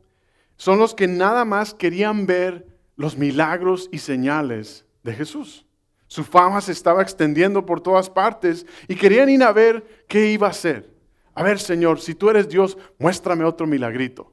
son 0.57 0.79
los 0.79 0.93
que 0.93 1.07
nada 1.07 1.45
más 1.45 1.74
querían 1.74 2.25
ver 2.25 2.67
los 2.95 3.17
milagros 3.17 3.88
y 3.91 4.00
señales 4.00 4.85
de 5.03 5.13
Jesús. 5.13 5.65
Su 6.07 6.24
fama 6.24 6.62
se 6.62 6.71
estaba 6.71 7.01
extendiendo 7.01 7.65
por 7.65 7.81
todas 7.81 8.09
partes 8.09 8.65
y 8.88 8.95
querían 8.95 9.29
ir 9.29 9.43
a 9.43 9.53
ver 9.53 10.05
qué 10.07 10.31
iba 10.31 10.47
a 10.47 10.51
hacer. 10.51 10.93
A 11.33 11.43
ver, 11.43 11.59
Señor, 11.59 12.00
si 12.00 12.15
tú 12.15 12.29
eres 12.29 12.47
Dios, 12.47 12.77
muéstrame 12.97 13.43
otro 13.43 13.67
milagrito. 13.67 14.31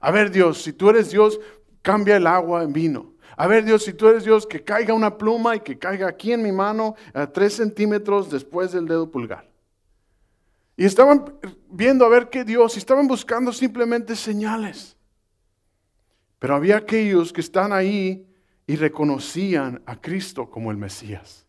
A 0.00 0.10
ver, 0.10 0.30
Dios, 0.30 0.62
si 0.62 0.72
tú 0.72 0.90
eres 0.90 1.10
Dios, 1.10 1.40
cambia 1.82 2.16
el 2.16 2.26
agua 2.26 2.62
en 2.62 2.72
vino. 2.72 3.12
A 3.36 3.46
ver, 3.46 3.64
Dios, 3.64 3.84
si 3.84 3.92
tú 3.92 4.08
eres 4.08 4.24
Dios, 4.24 4.46
que 4.46 4.62
caiga 4.62 4.94
una 4.94 5.16
pluma 5.18 5.56
y 5.56 5.60
que 5.60 5.78
caiga 5.78 6.08
aquí 6.08 6.32
en 6.32 6.42
mi 6.42 6.52
mano 6.52 6.94
a 7.12 7.26
tres 7.26 7.54
centímetros 7.54 8.30
después 8.30 8.72
del 8.72 8.86
dedo 8.86 9.10
pulgar. 9.10 9.50
Y 10.76 10.84
estaban 10.84 11.38
viendo 11.68 12.04
a 12.04 12.08
ver 12.08 12.30
qué 12.30 12.44
Dios, 12.44 12.76
y 12.76 12.78
estaban 12.78 13.06
buscando 13.06 13.52
simplemente 13.52 14.16
señales. 14.16 14.96
Pero 16.38 16.54
había 16.54 16.76
aquellos 16.76 17.32
que 17.32 17.40
están 17.40 17.72
ahí 17.72 18.26
y 18.66 18.76
reconocían 18.76 19.82
a 19.86 20.00
Cristo 20.00 20.50
como 20.50 20.70
el 20.70 20.76
Mesías. 20.76 21.46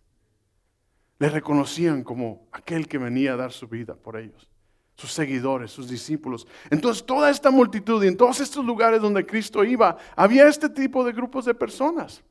Le 1.19 1.29
reconocían 1.29 2.03
como 2.03 2.47
aquel 2.51 2.87
que 2.87 2.97
venía 2.97 3.33
a 3.33 3.37
dar 3.37 3.51
su 3.51 3.67
vida 3.67 3.95
por 3.95 4.17
ellos 4.17 4.52
sus 4.95 5.11
seguidores, 5.11 5.71
sus 5.71 5.89
discípulos. 5.89 6.47
Entonces, 6.69 7.05
toda 7.05 7.29
esta 7.29 7.51
multitud 7.51 8.03
y 8.03 8.07
en 8.07 8.17
todos 8.17 8.39
estos 8.39 8.63
lugares 8.63 9.01
donde 9.01 9.25
Cristo 9.25 9.63
iba, 9.63 9.97
había 10.15 10.47
este 10.47 10.69
tipo 10.69 11.03
de 11.03 11.13
grupos 11.13 11.45
de 11.45 11.53
personas. 11.53 12.23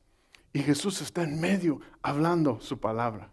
Y 0.52 0.60
Jesús 0.60 1.00
está 1.00 1.22
en 1.22 1.40
medio 1.40 1.80
hablando 2.02 2.60
su 2.60 2.78
palabra. 2.78 3.30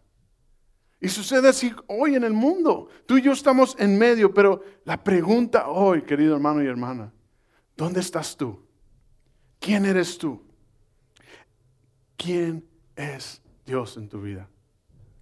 Y 1.02 1.08
sucede 1.08 1.50
así 1.50 1.74
hoy 1.88 2.16
en 2.16 2.24
el 2.24 2.34
mundo. 2.34 2.90
Tú 3.06 3.18
y 3.18 3.22
yo 3.22 3.32
estamos 3.32 3.76
en 3.80 3.98
medio, 3.98 4.34
pero 4.34 4.64
la 4.84 5.02
pregunta 5.02 5.70
hoy, 5.70 6.02
querido 6.02 6.36
hermano 6.36 6.62
y 6.62 6.68
hermana, 6.68 7.14
¿dónde 7.78 8.02
estás 8.02 8.36
tú? 8.36 8.60
¿Quién 9.60 9.86
eres 9.86 10.18
tú? 10.18 10.42
¿Quién 12.18 12.66
es 12.96 13.42
Dios 13.66 13.96
en 13.96 14.10
tu 14.10 14.22
vida? 14.22 14.50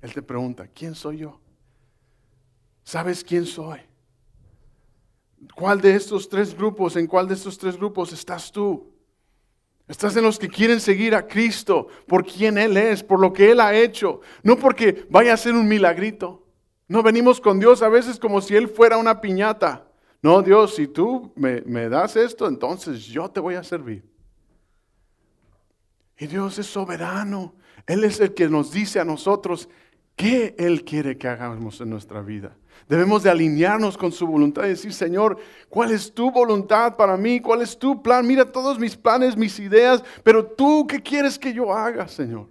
Él 0.01 0.13
te 0.13 0.21
pregunta, 0.21 0.67
¿quién 0.67 0.95
soy 0.95 1.17
yo? 1.17 1.39
¿Sabes 2.83 3.23
quién 3.23 3.45
soy? 3.45 3.79
¿Cuál 5.55 5.81
de 5.81 5.95
estos 5.95 6.29
tres 6.29 6.55
grupos, 6.55 6.95
en 6.95 7.07
cuál 7.07 7.27
de 7.27 7.35
estos 7.35 7.57
tres 7.57 7.77
grupos 7.77 8.11
estás 8.13 8.51
tú? 8.51 8.91
Estás 9.87 10.15
en 10.17 10.23
los 10.23 10.37
que 10.37 10.49
quieren 10.49 10.81
seguir 10.81 11.15
a 11.15 11.25
Cristo 11.25 11.87
por 12.07 12.25
quien 12.25 12.57
Él 12.57 12.75
es, 12.75 13.03
por 13.03 13.19
lo 13.19 13.31
que 13.31 13.51
Él 13.51 13.59
ha 13.61 13.73
hecho, 13.73 14.21
no 14.43 14.57
porque 14.57 15.05
vaya 15.09 15.33
a 15.33 15.37
ser 15.37 15.53
un 15.53 15.67
milagrito. 15.67 16.45
No 16.87 17.03
venimos 17.03 17.39
con 17.39 17.59
Dios 17.59 17.81
a 17.81 17.89
veces 17.89 18.19
como 18.19 18.41
si 18.41 18.55
Él 18.55 18.67
fuera 18.67 18.97
una 18.97 19.21
piñata. 19.21 19.87
No, 20.21 20.41
Dios, 20.41 20.75
si 20.75 20.87
tú 20.87 21.31
me, 21.35 21.61
me 21.61 21.89
das 21.89 22.15
esto, 22.15 22.47
entonces 22.47 23.05
yo 23.05 23.29
te 23.29 23.39
voy 23.39 23.55
a 23.55 23.63
servir. 23.63 24.03
Y 26.17 26.27
Dios 26.27 26.57
es 26.57 26.65
soberano. 26.65 27.55
Él 27.85 28.03
es 28.03 28.19
el 28.19 28.33
que 28.33 28.49
nos 28.49 28.71
dice 28.71 28.99
a 28.99 29.05
nosotros 29.05 29.69
qué 30.15 30.55
Él 30.57 30.83
quiere 30.83 31.17
que 31.17 31.27
hagamos 31.27 31.79
en 31.79 31.89
nuestra 31.89 32.21
vida. 32.21 32.57
Debemos 32.87 33.23
de 33.23 33.29
alinearnos 33.29 33.97
con 33.97 34.11
su 34.11 34.25
voluntad 34.25 34.65
y 34.65 34.69
decir, 34.69 34.93
Señor, 34.93 35.37
¿cuál 35.69 35.91
es 35.91 36.13
tu 36.13 36.31
voluntad 36.31 36.95
para 36.95 37.17
mí? 37.17 37.39
¿Cuál 37.39 37.61
es 37.61 37.77
tu 37.77 38.01
plan? 38.01 38.25
Mira 38.25 38.49
todos 38.51 38.79
mis 38.79 38.95
planes, 38.95 39.35
mis 39.35 39.59
ideas, 39.59 40.03
pero 40.23 40.45
tú 40.45 40.85
qué 40.87 41.01
quieres 41.01 41.37
que 41.37 41.53
yo 41.53 41.73
haga, 41.73 42.07
Señor? 42.07 42.47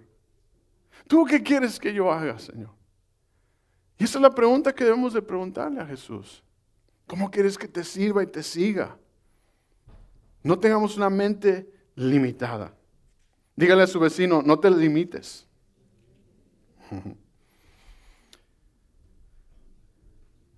¿Tú 1.07 1.25
qué 1.25 1.41
quieres 1.41 1.79
que 1.79 1.93
yo 1.93 2.11
haga, 2.11 2.37
Señor? 2.37 2.69
Y 3.97 4.03
esa 4.03 4.19
es 4.19 4.21
la 4.21 4.35
pregunta 4.35 4.73
que 4.73 4.83
debemos 4.83 5.13
de 5.13 5.21
preguntarle 5.21 5.79
a 5.81 5.85
Jesús. 5.85 6.43
¿Cómo 7.07 7.31
quieres 7.31 7.57
que 7.57 7.67
te 7.67 7.83
sirva 7.83 8.21
y 8.21 8.27
te 8.27 8.43
siga? 8.43 8.97
No 10.43 10.59
tengamos 10.59 10.97
una 10.97 11.09
mente 11.09 11.67
limitada. 11.95 12.73
Dígale 13.55 13.83
a 13.83 13.87
su 13.87 13.99
vecino, 13.99 14.41
no 14.43 14.59
te 14.59 14.69
limites. 14.69 15.47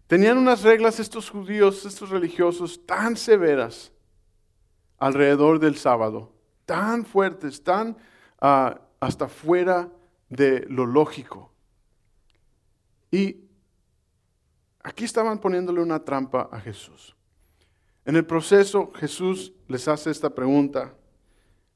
Tenían 0.09 0.39
unas 0.39 0.63
reglas 0.63 0.99
estos 0.99 1.29
judíos, 1.29 1.85
estos 1.85 2.09
religiosos, 2.09 2.83
tan 2.83 3.15
severas 3.15 3.91
alrededor 4.97 5.59
del 5.59 5.75
sábado, 5.75 6.33
tan 6.65 7.05
fuertes, 7.05 7.63
tan 7.63 7.95
ah, 8.41 8.81
hasta 8.99 9.27
fuera 9.27 9.87
de 10.27 10.65
lo 10.67 10.87
lógico. 10.87 11.53
Y 13.11 13.37
aquí 14.81 15.05
estaban 15.05 15.37
poniéndole 15.37 15.79
una 15.79 16.03
trampa 16.03 16.49
a 16.51 16.59
Jesús. 16.59 17.15
En 18.03 18.15
el 18.15 18.25
proceso 18.25 18.91
Jesús 18.95 19.53
les 19.67 19.87
hace 19.87 20.09
esta 20.09 20.31
pregunta. 20.31 20.91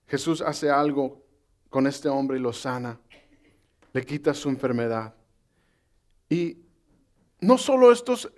Jesús 0.07 0.41
hace 0.41 0.71
algo 0.71 1.23
con 1.69 1.85
este 1.85 2.09
hombre 2.09 2.39
y 2.39 2.41
lo 2.41 2.51
sana. 2.51 2.99
Le 3.91 4.03
quita 4.03 4.33
su 4.33 4.49
enfermedad. 4.49 5.13
Y 6.27 6.62
no 7.43 7.57
solo 7.57 7.91
estos 7.91 8.31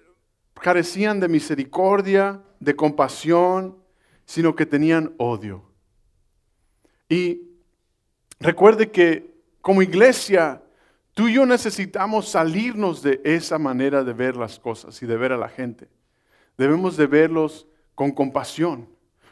carecían 0.54 1.20
de 1.20 1.28
misericordia, 1.28 2.42
de 2.60 2.76
compasión, 2.76 3.78
sino 4.26 4.56
que 4.56 4.66
tenían 4.66 5.14
odio. 5.18 5.64
Y 7.08 7.42
recuerde 8.40 8.92
que 8.92 9.36
como 9.62 9.82
iglesia, 9.82 10.64
tú 11.14 11.28
y 11.28 11.34
yo 11.34 11.46
necesitamos 11.46 12.30
salirnos 12.30 13.02
de 13.02 13.22
esa 13.24 13.58
manera 13.58 14.04
de 14.04 14.14
ver 14.14 14.36
las 14.36 14.60
cosas 14.60 15.02
y 15.02 15.06
de 15.06 15.18
ver 15.18 15.32
a 15.32 15.38
la 15.38 15.50
gente. 15.50 15.88
Debemos 16.58 16.98
de 16.98 17.08
verlos 17.08 17.68
con 17.94 18.12
compasión, 18.12 18.90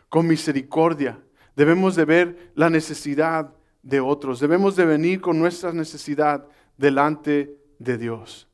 con 0.09 0.27
misericordia. 0.27 1.19
Debemos 1.55 1.95
de 1.95 2.05
ver 2.05 2.51
la 2.55 2.69
necesidad 2.69 3.53
de 3.81 3.99
otros. 3.99 4.39
Debemos 4.39 4.75
de 4.75 4.85
venir 4.85 5.21
con 5.21 5.39
nuestra 5.39 5.71
necesidad 5.71 6.47
delante 6.77 7.57
de 7.79 7.97
Dios. 7.97 8.47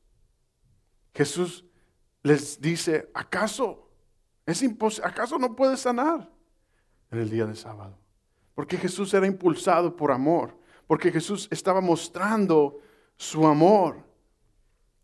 Jesús 1.20 1.66
les 2.24 2.62
dice, 2.62 3.10
¿acaso 3.14 3.90
es 4.46 4.64
¿Acaso 5.04 5.38
no 5.38 5.54
puede 5.54 5.76
sanar 5.76 6.32
en 7.12 7.20
el 7.20 7.30
día 7.30 7.46
de 7.46 7.58
sábado? 7.58 7.98
Porque 8.56 8.78
Jesús 8.78 9.14
era 9.14 9.28
impulsado 9.28 9.94
por 9.98 10.14
amor, 10.14 10.58
porque 10.88 11.12
Jesús 11.12 11.50
estaba 11.52 11.82
mostrando 11.82 12.80
su 13.18 13.46
amor. 13.46 14.02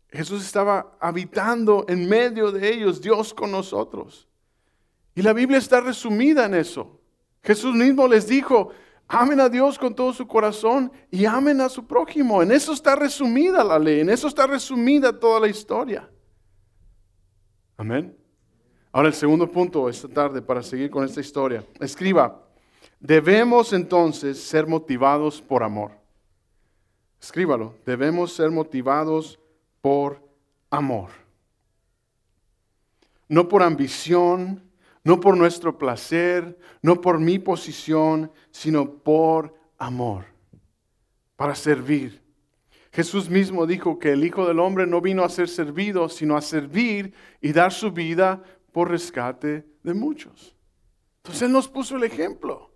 Jesús 0.08 0.42
estaba 0.42 0.96
habitando 1.00 1.84
en 1.86 2.08
medio 2.08 2.50
de 2.50 2.66
ellos, 2.66 3.02
Dios 3.02 3.34
con 3.34 3.50
nosotros. 3.50 4.26
Y 5.14 5.20
la 5.20 5.34
Biblia 5.34 5.58
está 5.58 5.82
resumida 5.82 6.46
en 6.46 6.54
eso. 6.54 6.98
Jesús 7.42 7.74
mismo 7.74 8.08
les 8.08 8.26
dijo, 8.26 8.70
amen 9.08 9.40
a 9.40 9.48
Dios 9.48 9.78
con 9.78 9.94
todo 9.94 10.12
su 10.12 10.26
corazón 10.26 10.90
y 11.10 11.24
amen 11.24 11.60
a 11.60 11.68
su 11.68 11.86
prójimo. 11.86 12.42
En 12.42 12.52
eso 12.52 12.72
está 12.72 12.96
resumida 12.96 13.62
la 13.64 13.78
ley, 13.78 14.00
en 14.00 14.10
eso 14.10 14.28
está 14.28 14.46
resumida 14.46 15.18
toda 15.18 15.40
la 15.40 15.48
historia. 15.48 16.08
Amén. 17.76 18.16
Ahora 18.92 19.08
el 19.08 19.14
segundo 19.14 19.50
punto 19.50 19.88
esta 19.88 20.08
tarde 20.08 20.40
para 20.40 20.62
seguir 20.62 20.90
con 20.90 21.04
esta 21.04 21.20
historia. 21.20 21.62
Escriba, 21.80 22.42
debemos 22.98 23.72
entonces 23.72 24.42
ser 24.42 24.66
motivados 24.66 25.42
por 25.42 25.62
amor. 25.62 25.92
escríbalo, 27.20 27.74
debemos 27.84 28.32
ser 28.32 28.50
motivados 28.50 29.38
por 29.82 30.22
amor. 30.70 31.10
No 33.28 33.48
por 33.48 33.62
ambición, 33.62 34.65
no 35.06 35.20
por 35.20 35.36
nuestro 35.36 35.78
placer, 35.78 36.58
no 36.82 37.00
por 37.00 37.20
mi 37.20 37.38
posición, 37.38 38.32
sino 38.50 38.90
por 38.90 39.54
amor, 39.78 40.24
para 41.36 41.54
servir. 41.54 42.20
Jesús 42.90 43.30
mismo 43.30 43.68
dijo 43.68 44.00
que 44.00 44.10
el 44.10 44.24
Hijo 44.24 44.48
del 44.48 44.58
Hombre 44.58 44.84
no 44.84 45.00
vino 45.00 45.22
a 45.22 45.28
ser 45.28 45.48
servido, 45.48 46.08
sino 46.08 46.36
a 46.36 46.40
servir 46.40 47.14
y 47.40 47.52
dar 47.52 47.72
su 47.72 47.92
vida 47.92 48.42
por 48.72 48.90
rescate 48.90 49.64
de 49.84 49.94
muchos. 49.94 50.56
Entonces 51.18 51.42
Él 51.42 51.52
nos 51.52 51.68
puso 51.68 51.94
el 51.94 52.02
ejemplo. 52.02 52.72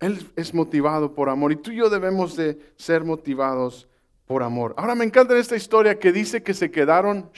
Él 0.00 0.18
es 0.36 0.52
motivado 0.52 1.14
por 1.14 1.30
amor 1.30 1.50
y 1.50 1.56
tú 1.56 1.70
y 1.70 1.76
yo 1.76 1.88
debemos 1.88 2.36
de 2.36 2.74
ser 2.76 3.04
motivados 3.04 3.88
por 4.26 4.42
amor. 4.42 4.74
Ahora 4.76 4.94
me 4.94 5.06
encanta 5.06 5.38
esta 5.38 5.56
historia 5.56 5.98
que 5.98 6.12
dice 6.12 6.42
que 6.42 6.52
se 6.52 6.70
quedaron 6.70 7.30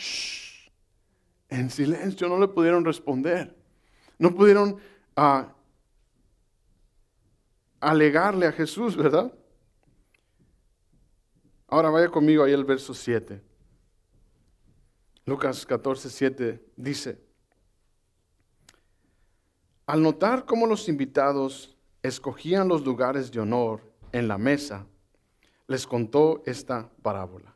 en 1.48 1.70
silencio, 1.70 2.28
no 2.28 2.40
le 2.40 2.48
pudieron 2.48 2.84
responder. 2.84 3.57
No 4.18 4.34
pudieron 4.34 4.78
ah, 5.16 5.52
alegarle 7.80 8.46
a 8.46 8.52
Jesús, 8.52 8.96
¿verdad? 8.96 9.32
Ahora 11.68 11.90
vaya 11.90 12.08
conmigo 12.08 12.42
ahí 12.42 12.52
al 12.52 12.64
verso 12.64 12.94
7. 12.94 13.42
Lucas 15.26 15.66
14, 15.66 16.08
7 16.08 16.64
dice, 16.76 17.20
al 19.86 20.02
notar 20.02 20.46
cómo 20.46 20.66
los 20.66 20.88
invitados 20.88 21.76
escogían 22.02 22.68
los 22.68 22.84
lugares 22.84 23.30
de 23.30 23.40
honor 23.40 23.82
en 24.12 24.26
la 24.26 24.38
mesa, 24.38 24.86
les 25.66 25.86
contó 25.86 26.42
esta 26.46 26.90
parábola. 27.02 27.54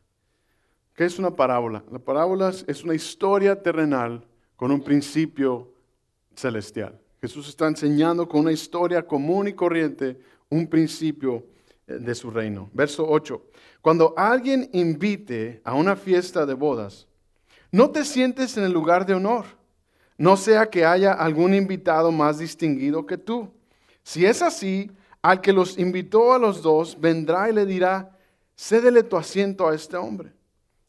¿Qué 0.94 1.06
es 1.06 1.18
una 1.18 1.34
parábola? 1.34 1.82
La 1.90 1.98
parábola 1.98 2.50
es 2.50 2.84
una 2.84 2.94
historia 2.94 3.62
terrenal 3.62 4.26
con 4.56 4.70
un 4.70 4.82
principio 4.82 5.71
celestial. 6.34 6.98
Jesús 7.20 7.48
está 7.48 7.68
enseñando 7.68 8.28
con 8.28 8.40
una 8.40 8.52
historia 8.52 9.06
común 9.06 9.48
y 9.48 9.52
corriente 9.52 10.18
un 10.48 10.66
principio 10.66 11.46
eh, 11.86 11.98
de 11.98 12.14
su 12.14 12.30
reino. 12.30 12.68
Verso 12.72 13.06
8. 13.08 13.42
Cuando 13.80 14.14
alguien 14.16 14.68
invite 14.72 15.60
a 15.64 15.74
una 15.74 15.96
fiesta 15.96 16.44
de 16.46 16.54
bodas, 16.54 17.06
no 17.70 17.90
te 17.90 18.04
sientes 18.04 18.56
en 18.56 18.64
el 18.64 18.72
lugar 18.72 19.06
de 19.06 19.14
honor, 19.14 19.46
no 20.18 20.36
sea 20.36 20.68
que 20.68 20.84
haya 20.84 21.12
algún 21.12 21.54
invitado 21.54 22.12
más 22.12 22.38
distinguido 22.38 23.06
que 23.06 23.18
tú. 23.18 23.50
Si 24.02 24.26
es 24.26 24.42
así, 24.42 24.90
al 25.22 25.40
que 25.40 25.52
los 25.52 25.78
invitó 25.78 26.32
a 26.34 26.38
los 26.38 26.60
dos 26.62 27.00
vendrá 27.00 27.48
y 27.48 27.52
le 27.52 27.64
dirá, 27.64 28.16
cédele 28.56 29.02
tu 29.02 29.16
asiento 29.16 29.68
a 29.68 29.74
este 29.74 29.96
hombre. 29.96 30.32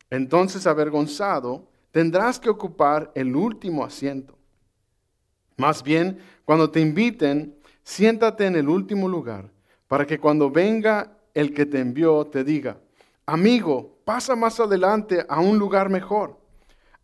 Entonces, 0.09 0.67
avergonzado, 0.67 1.67
tendrás 1.91 2.39
que 2.39 2.49
ocupar 2.49 3.11
el 3.15 3.35
último 3.35 3.85
asiento. 3.85 4.37
Más 5.57 5.83
bien, 5.83 6.19
cuando 6.45 6.69
te 6.69 6.79
inviten, 6.79 7.55
siéntate 7.83 8.45
en 8.45 8.55
el 8.55 8.69
último 8.69 9.07
lugar, 9.07 9.51
para 9.87 10.05
que 10.05 10.19
cuando 10.19 10.49
venga 10.49 11.17
el 11.33 11.53
que 11.53 11.65
te 11.65 11.79
envió 11.79 12.25
te 12.25 12.43
diga, 12.43 12.77
amigo, 13.25 13.97
pasa 14.05 14.35
más 14.35 14.59
adelante 14.59 15.25
a 15.27 15.39
un 15.39 15.57
lugar 15.57 15.89
mejor. 15.89 16.39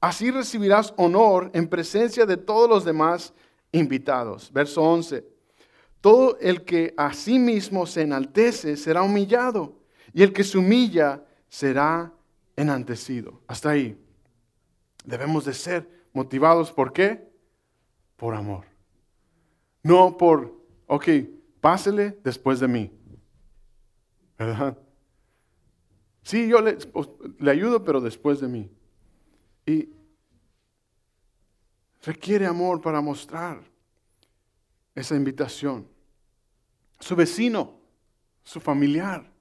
Así 0.02 0.32
recibirás 0.32 0.94
honor 0.98 1.52
en 1.54 1.68
presencia 1.68 2.26
de 2.26 2.38
todos 2.38 2.70
los 2.70 2.86
demás 2.86 3.34
invitados. 3.72 4.52
Verso 4.52 4.82
11. 4.82 5.26
Todo 6.02 6.38
el 6.40 6.64
que 6.64 6.94
a 6.96 7.14
sí 7.14 7.38
mismo 7.38 7.86
se 7.86 8.04
enaltece 8.04 8.78
será 8.78 9.02
humillado, 9.02 9.78
y 10.14 10.24
el 10.24 10.32
que 10.32 10.44
se 10.44 10.58
humilla 10.58 11.24
será 11.50 12.14
enaltecido. 12.56 13.42
Hasta 13.48 13.72
ahí. 13.72 13.98
Debemos 15.04 15.46
de 15.46 15.54
ser 15.54 15.90
motivados 16.14 16.72
por 16.72 16.94
qué? 16.94 17.29
Por 18.20 18.36
amor. 18.36 18.66
No 19.82 20.18
por, 20.18 20.54
ok, 20.86 21.08
pásele 21.62 22.20
después 22.24 22.60
de 22.60 22.68
mí. 22.68 22.92
¿Verdad? 24.38 24.78
Sí, 26.22 26.48
yo 26.48 26.62
le, 26.62 26.74
pues, 26.74 27.10
le 27.40 27.50
ayudo, 27.50 27.84
pero 27.84 28.02
después 28.02 28.42
de 28.42 28.48
mí. 28.50 28.70
Y 29.66 29.90
requiere 32.04 32.46
amor 32.46 32.82
para 32.82 33.02
mostrar 33.02 33.62
esa 34.94 35.16
invitación. 35.16 35.88
Su 37.00 37.16
vecino, 37.16 37.80
su 38.44 38.60
familiar, 38.60 39.32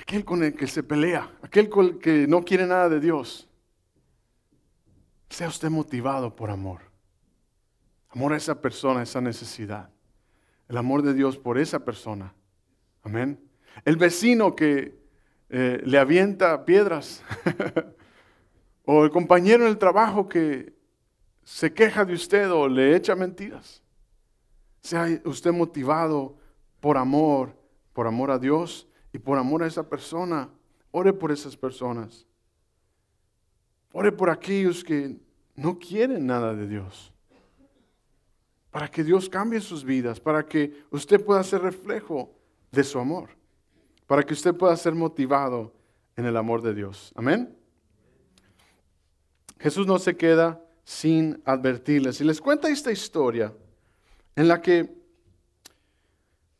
aquel 0.00 0.24
con 0.24 0.42
el 0.42 0.54
que 0.54 0.66
se 0.66 0.82
pelea, 0.82 1.38
aquel 1.42 1.68
con 1.68 1.84
el 1.84 1.98
que 1.98 2.26
no 2.26 2.42
quiere 2.42 2.66
nada 2.66 2.88
de 2.88 3.00
Dios. 3.00 3.48
Sea 5.28 5.48
usted 5.48 5.68
motivado 5.68 6.34
por 6.34 6.50
amor. 6.50 6.93
Amor 8.14 8.32
a 8.32 8.36
esa 8.36 8.60
persona, 8.60 9.02
esa 9.02 9.20
necesidad. 9.20 9.90
El 10.68 10.76
amor 10.76 11.02
de 11.02 11.14
Dios 11.14 11.36
por 11.36 11.58
esa 11.58 11.84
persona. 11.84 12.32
Amén. 13.02 13.40
El 13.84 13.96
vecino 13.96 14.54
que 14.54 14.96
eh, 15.50 15.82
le 15.84 15.98
avienta 15.98 16.64
piedras. 16.64 17.24
o 18.84 19.04
el 19.04 19.10
compañero 19.10 19.64
en 19.64 19.70
el 19.70 19.78
trabajo 19.78 20.28
que 20.28 20.72
se 21.42 21.72
queja 21.72 22.04
de 22.04 22.14
usted 22.14 22.52
o 22.52 22.68
le 22.68 22.94
echa 22.94 23.16
mentiras. 23.16 23.82
Sea 24.80 25.20
usted 25.24 25.50
motivado 25.50 26.36
por 26.78 26.96
amor, 26.96 27.52
por 27.92 28.06
amor 28.06 28.30
a 28.30 28.38
Dios 28.38 28.86
y 29.12 29.18
por 29.18 29.38
amor 29.38 29.64
a 29.64 29.66
esa 29.66 29.88
persona. 29.88 30.48
Ore 30.92 31.12
por 31.12 31.32
esas 31.32 31.56
personas. 31.56 32.28
Ore 33.90 34.12
por 34.12 34.30
aquellos 34.30 34.84
que 34.84 35.16
no 35.56 35.80
quieren 35.80 36.26
nada 36.26 36.54
de 36.54 36.68
Dios 36.68 37.13
para 38.74 38.90
que 38.90 39.04
Dios 39.04 39.28
cambie 39.28 39.60
sus 39.60 39.84
vidas, 39.84 40.18
para 40.18 40.44
que 40.44 40.82
usted 40.90 41.24
pueda 41.24 41.44
ser 41.44 41.62
reflejo 41.62 42.34
de 42.72 42.82
su 42.82 42.98
amor, 42.98 43.28
para 44.04 44.24
que 44.24 44.34
usted 44.34 44.52
pueda 44.52 44.76
ser 44.76 44.96
motivado 44.96 45.72
en 46.16 46.26
el 46.26 46.36
amor 46.36 46.60
de 46.60 46.74
Dios. 46.74 47.12
Amén. 47.14 47.56
Jesús 49.60 49.86
no 49.86 49.96
se 50.00 50.16
queda 50.16 50.60
sin 50.82 51.40
advertirles. 51.44 52.20
Y 52.20 52.24
les 52.24 52.40
cuenta 52.40 52.68
esta 52.68 52.90
historia 52.90 53.52
en 54.34 54.48
la 54.48 54.60
que 54.60 54.92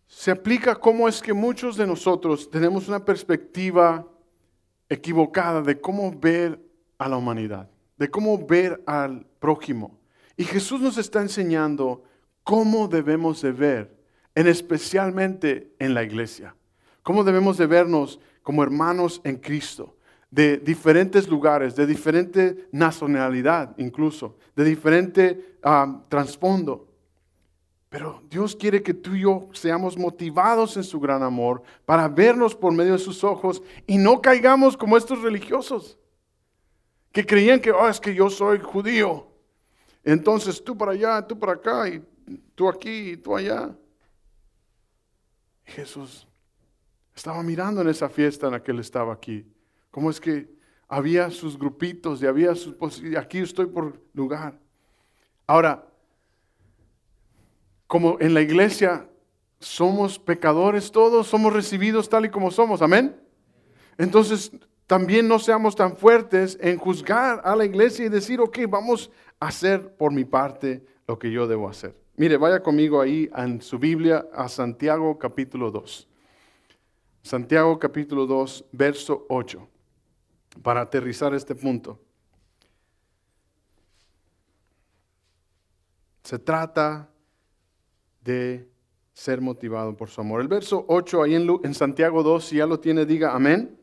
se 0.07 0.31
aplica 0.31 0.77
cómo 0.77 1.09
es 1.09 1.20
que 1.20 1.33
muchos 1.33 1.77
de 1.77 1.85
nosotros 1.85 2.48
tenemos 2.48 2.87
una 2.87 3.05
perspectiva 3.05 4.07
equivocada 4.88 5.62
de 5.62 5.81
cómo 5.81 6.12
ver 6.12 6.64
a 6.96 7.09
la 7.09 7.16
humanidad, 7.16 7.68
de 7.96 8.09
cómo 8.09 8.38
ver 8.46 8.81
al 8.87 9.27
prójimo. 9.40 10.03
Y 10.37 10.44
Jesús 10.44 10.81
nos 10.81 10.99
está 10.99 11.20
enseñando 11.20 12.03
cómo 12.42 12.88
debemos 12.88 13.40
de 13.42 13.53
ver, 13.53 13.97
en 14.35 14.47
especialmente 14.47 15.75
en 15.79 15.94
la 15.94 16.03
iglesia. 16.03 16.55
Cómo 17.03 17.23
debemos 17.23 17.57
de 17.57 17.66
vernos 17.66 18.20
como 18.42 18.62
hermanos 18.62 19.20
en 19.25 19.37
Cristo, 19.37 19.97
de 20.31 20.59
diferentes 20.59 21.29
lugares, 21.29 21.77
de 21.77 21.87
diferente 21.87 22.68
nacionalidad 22.73 23.75
incluso, 23.79 24.37
de 24.57 24.64
diferente 24.64 25.59
um, 25.64 26.03
trasfondo. 26.09 26.88
Pero 27.88 28.20
Dios 28.29 28.57
quiere 28.57 28.83
que 28.83 28.92
tú 28.92 29.14
y 29.14 29.20
yo 29.20 29.49
seamos 29.53 29.97
motivados 29.97 30.77
en 30.77 30.83
su 30.83 30.99
gran 30.99 31.23
amor 31.23 31.62
para 31.85 32.09
vernos 32.09 32.55
por 32.55 32.73
medio 32.73 32.94
de 32.94 32.99
sus 32.99 33.23
ojos 33.23 33.62
y 33.87 33.99
no 33.99 34.20
caigamos 34.20 34.77
como 34.77 34.97
estos 34.97 35.23
religiosos 35.23 35.97
que 37.12 37.25
creían 37.25 37.61
que, 37.61 37.70
oh, 37.70 37.88
es 37.88 38.01
que 38.01 38.12
yo 38.12 38.29
soy 38.29 38.59
judío 38.59 39.29
entonces 40.04 40.62
tú 40.62 40.76
para 40.76 40.92
allá, 40.92 41.26
tú 41.26 41.38
para 41.38 41.52
acá, 41.52 41.88
y 41.88 42.04
tú 42.54 42.68
aquí, 42.68 43.10
y 43.10 43.16
tú 43.16 43.36
allá. 43.36 43.74
Jesús 45.64 46.28
estaba 47.14 47.42
mirando 47.42 47.80
en 47.80 47.88
esa 47.88 48.08
fiesta 48.08 48.46
en 48.46 48.52
la 48.52 48.62
que 48.62 48.72
él 48.72 48.80
estaba 48.80 49.14
aquí. 49.14 49.46
¿Cómo 49.90 50.10
es 50.10 50.20
que 50.20 50.52
había 50.88 51.30
sus 51.30 51.58
grupitos 51.58 52.22
y 52.22 52.26
había 52.26 52.54
sus 52.54 52.76
y 53.02 53.16
aquí 53.16 53.38
estoy 53.38 53.66
por 53.66 54.00
lugar? 54.12 54.58
Ahora, 55.46 55.86
como 57.86 58.18
en 58.20 58.34
la 58.34 58.42
iglesia 58.42 59.08
somos 59.60 60.18
pecadores 60.18 60.90
todos, 60.90 61.26
somos 61.26 61.52
recibidos 61.52 62.08
tal 62.08 62.26
y 62.26 62.30
como 62.30 62.50
somos, 62.50 62.82
amén. 62.82 63.16
Entonces, 63.96 64.50
también 64.87 65.27
no 65.29 65.38
seamos 65.38 65.75
tan 65.77 65.97
fuertes 65.97 66.59
en 66.61 66.79
juzgar 66.79 67.40
a 67.44 67.57
la 67.57 67.64
iglesia 67.64 68.05
y 68.05 68.09
decir, 68.09 68.40
ok, 68.40 68.59
vamos 68.68 69.11
hacer 69.40 69.97
por 69.97 70.12
mi 70.12 70.25
parte 70.25 70.85
lo 71.07 71.18
que 71.18 71.31
yo 71.31 71.47
debo 71.47 71.68
hacer. 71.68 71.94
Mire, 72.16 72.37
vaya 72.37 72.62
conmigo 72.62 73.01
ahí 73.01 73.29
en 73.37 73.61
su 73.61 73.79
Biblia 73.79 74.27
a 74.33 74.49
Santiago 74.49 75.18
capítulo 75.18 75.70
2. 75.70 76.09
Santiago 77.23 77.79
capítulo 77.79 78.27
2, 78.27 78.66
verso 78.73 79.27
8, 79.29 79.66
para 80.62 80.83
aterrizar 80.83 81.35
este 81.35 81.55
punto. 81.55 81.99
Se 86.23 86.38
trata 86.38 87.11
de 88.23 88.68
ser 89.12 89.40
motivado 89.40 89.97
por 89.97 90.11
su 90.11 90.20
amor. 90.20 90.40
El 90.40 90.49
verso 90.49 90.85
8 90.88 91.23
ahí 91.23 91.35
en, 91.35 91.75
Santiago 91.75 92.23
2, 92.23 92.44
si 92.44 92.57
ya 92.57 92.66
lo 92.66 92.81
tiene, 92.81 93.07
diga 93.07 93.35
amén. 93.35 93.79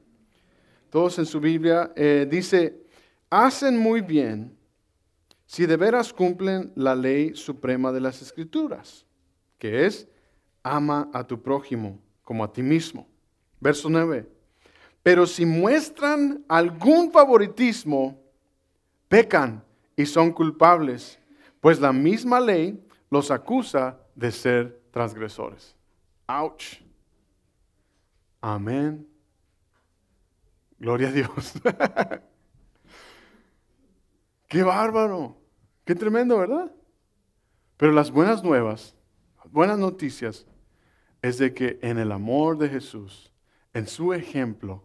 Todos 0.91 1.17
en 1.19 1.25
su 1.25 1.39
Biblia, 1.39 1.93
eh, 1.95 2.27
dice, 2.29 2.83
hacen 3.29 3.77
muy 3.77 4.01
bien 4.01 4.57
si 5.45 5.65
de 5.65 5.77
veras 5.77 6.11
cumplen 6.11 6.73
la 6.75 6.95
ley 6.95 7.33
suprema 7.33 7.93
de 7.93 8.01
las 8.01 8.21
escrituras, 8.21 9.05
que 9.57 9.85
es, 9.85 10.05
ama 10.63 11.09
a 11.13 11.25
tu 11.25 11.41
prójimo 11.41 11.97
como 12.25 12.43
a 12.43 12.51
ti 12.51 12.61
mismo. 12.61 13.07
Verso 13.61 13.89
9. 13.89 14.27
Pero 15.01 15.25
si 15.25 15.45
muestran 15.45 16.43
algún 16.49 17.09
favoritismo, 17.09 18.21
pecan 19.07 19.63
y 19.95 20.05
son 20.05 20.33
culpables, 20.33 21.17
pues 21.61 21.79
la 21.79 21.93
misma 21.93 22.41
ley 22.41 22.85
los 23.09 23.31
acusa 23.31 23.97
de 24.13 24.29
ser 24.29 24.81
transgresores. 24.91 25.73
Ouch. 26.27 26.81
Amén. 28.41 29.10
Gloria 30.81 31.09
a 31.09 31.11
Dios. 31.11 31.53
Qué 34.47 34.63
bárbaro. 34.63 35.37
Qué 35.85 35.93
tremendo, 35.93 36.39
¿verdad? 36.39 36.71
Pero 37.77 37.91
las 37.91 38.09
buenas 38.09 38.43
nuevas, 38.43 38.95
buenas 39.51 39.77
noticias, 39.77 40.47
es 41.21 41.37
de 41.37 41.53
que 41.53 41.77
en 41.83 41.99
el 41.99 42.11
amor 42.11 42.57
de 42.57 42.67
Jesús, 42.67 43.31
en 43.75 43.85
su 43.85 44.11
ejemplo, 44.11 44.83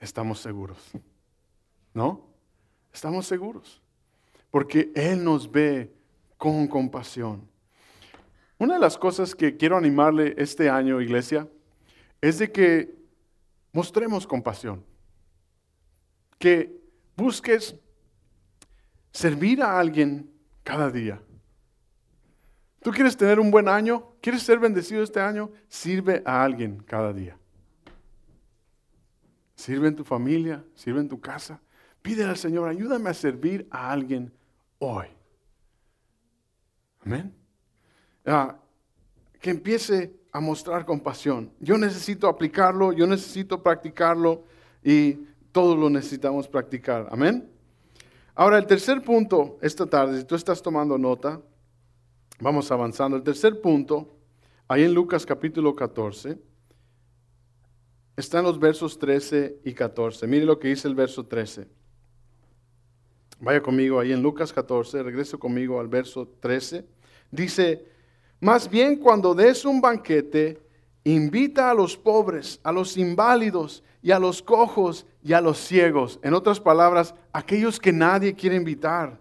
estamos 0.00 0.40
seguros. 0.40 0.90
¿No? 1.94 2.26
Estamos 2.92 3.24
seguros. 3.24 3.80
Porque 4.50 4.90
Él 4.96 5.22
nos 5.22 5.48
ve 5.48 5.94
con 6.36 6.66
compasión. 6.66 7.48
Una 8.58 8.74
de 8.74 8.80
las 8.80 8.98
cosas 8.98 9.36
que 9.36 9.56
quiero 9.56 9.76
animarle 9.76 10.34
este 10.38 10.68
año, 10.68 11.00
iglesia, 11.00 11.46
es 12.20 12.40
de 12.40 12.50
que 12.50 12.98
mostremos 13.72 14.26
compasión. 14.26 14.87
Que 16.38 16.80
busques 17.16 17.74
servir 19.10 19.62
a 19.62 19.78
alguien 19.78 20.30
cada 20.62 20.90
día. 20.90 21.20
¿Tú 22.82 22.90
quieres 22.92 23.16
tener 23.16 23.40
un 23.40 23.50
buen 23.50 23.68
año? 23.68 24.12
¿Quieres 24.20 24.42
ser 24.42 24.58
bendecido 24.58 25.02
este 25.02 25.20
año? 25.20 25.50
Sirve 25.68 26.22
a 26.24 26.42
alguien 26.42 26.82
cada 26.84 27.12
día. 27.12 27.36
Sirve 29.54 29.88
en 29.88 29.96
tu 29.96 30.04
familia, 30.04 30.64
sirve 30.74 31.00
en 31.00 31.08
tu 31.08 31.20
casa. 31.20 31.60
Pídele 32.00 32.30
al 32.30 32.36
Señor, 32.36 32.68
ayúdame 32.68 33.10
a 33.10 33.14
servir 33.14 33.66
a 33.70 33.90
alguien 33.90 34.32
hoy. 34.78 35.06
Amén. 37.04 37.34
Ah, 38.24 38.56
que 39.40 39.50
empiece 39.50 40.14
a 40.32 40.40
mostrar 40.40 40.84
compasión. 40.84 41.52
Yo 41.58 41.76
necesito 41.76 42.28
aplicarlo, 42.28 42.92
yo 42.92 43.06
necesito 43.06 43.62
practicarlo 43.62 44.44
y 44.84 45.26
todos 45.52 45.78
lo 45.78 45.90
necesitamos 45.90 46.48
practicar. 46.48 47.08
Amén. 47.10 47.50
Ahora, 48.34 48.58
el 48.58 48.66
tercer 48.66 49.02
punto 49.02 49.58
esta 49.60 49.86
tarde, 49.86 50.18
si 50.18 50.24
tú 50.24 50.34
estás 50.34 50.62
tomando 50.62 50.96
nota, 50.96 51.40
vamos 52.40 52.70
avanzando. 52.70 53.16
El 53.16 53.22
tercer 53.22 53.60
punto, 53.60 54.16
ahí 54.68 54.84
en 54.84 54.94
Lucas 54.94 55.26
capítulo 55.26 55.74
14, 55.74 56.38
están 58.16 58.44
los 58.44 58.58
versos 58.58 58.98
13 58.98 59.60
y 59.64 59.74
14. 59.74 60.26
Mire 60.26 60.44
lo 60.44 60.58
que 60.58 60.68
dice 60.68 60.88
el 60.88 60.94
verso 60.94 61.26
13. 61.26 61.68
Vaya 63.40 63.62
conmigo 63.62 64.00
ahí 64.00 64.12
en 64.12 64.22
Lucas 64.22 64.52
14, 64.52 65.02
regreso 65.02 65.38
conmigo 65.38 65.78
al 65.78 65.86
verso 65.86 66.26
13. 66.40 66.84
Dice, 67.30 67.84
más 68.40 68.68
bien 68.68 68.96
cuando 68.96 69.34
des 69.34 69.64
un 69.64 69.80
banquete, 69.80 70.60
invita 71.04 71.70
a 71.70 71.74
los 71.74 71.96
pobres, 71.96 72.60
a 72.62 72.72
los 72.72 72.96
inválidos 72.96 73.82
y 74.02 74.10
a 74.10 74.18
los 74.18 74.42
cojos 74.42 75.06
y 75.22 75.32
a 75.32 75.40
los 75.40 75.58
ciegos. 75.58 76.18
En 76.22 76.34
otras 76.34 76.60
palabras, 76.60 77.14
aquellos 77.32 77.78
que 77.78 77.92
nadie 77.92 78.34
quiere 78.34 78.56
invitar. 78.56 79.20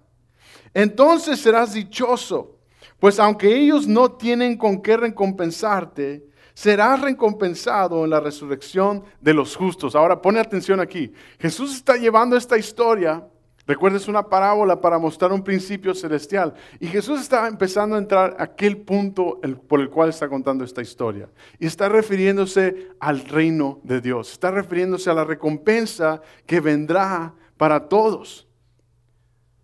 Entonces 0.74 1.40
serás 1.40 1.74
dichoso, 1.74 2.58
pues 3.00 3.20
aunque 3.20 3.56
ellos 3.56 3.88
no 3.88 4.12
tienen 4.12 4.58
con 4.58 4.82
qué 4.82 4.98
recompensarte, 4.98 6.28
serás 6.54 7.02
recompensado 7.02 8.04
en 8.04 8.10
la 8.10 8.20
resurrección 8.20 9.04
de 9.22 9.34
los 9.34 9.56
justos. 9.56 9.96
Ahora 9.96 10.22
pone 10.22 10.40
atención 10.40 10.80
aquí. 10.80 11.12
Jesús 11.40 11.76
está 11.76 11.98
llevando 11.98 12.36
esta 12.36 12.58
historia. 12.58 13.28
Recuerda, 13.68 13.98
es 13.98 14.08
una 14.08 14.30
parábola 14.30 14.80
para 14.80 14.98
mostrar 14.98 15.34
un 15.34 15.44
principio 15.44 15.94
celestial. 15.94 16.54
Y 16.80 16.88
Jesús 16.88 17.20
está 17.20 17.50
empezando 17.50 17.98
a 17.98 18.00
entrar 18.00 18.38
a 18.40 18.44
aquel 18.44 18.78
punto 18.78 19.42
por 19.68 19.82
el 19.82 19.90
cual 19.90 20.08
está 20.08 20.30
contando 20.30 20.64
esta 20.64 20.82
historia. 20.82 21.30
Y 21.60 21.68
está 21.68 21.90
refiriéndose 21.90 22.88
al 23.02 23.26
reino 23.26 23.82
de 23.84 24.00
Dios. 24.00 24.32
Está 24.32 24.52
refiriéndose 24.52 25.10
a 25.10 25.14
la 25.14 25.26
recompensa 25.26 26.22
que 26.46 26.62
vendrá 26.62 27.34
para 27.58 27.90
todos. 27.90 28.48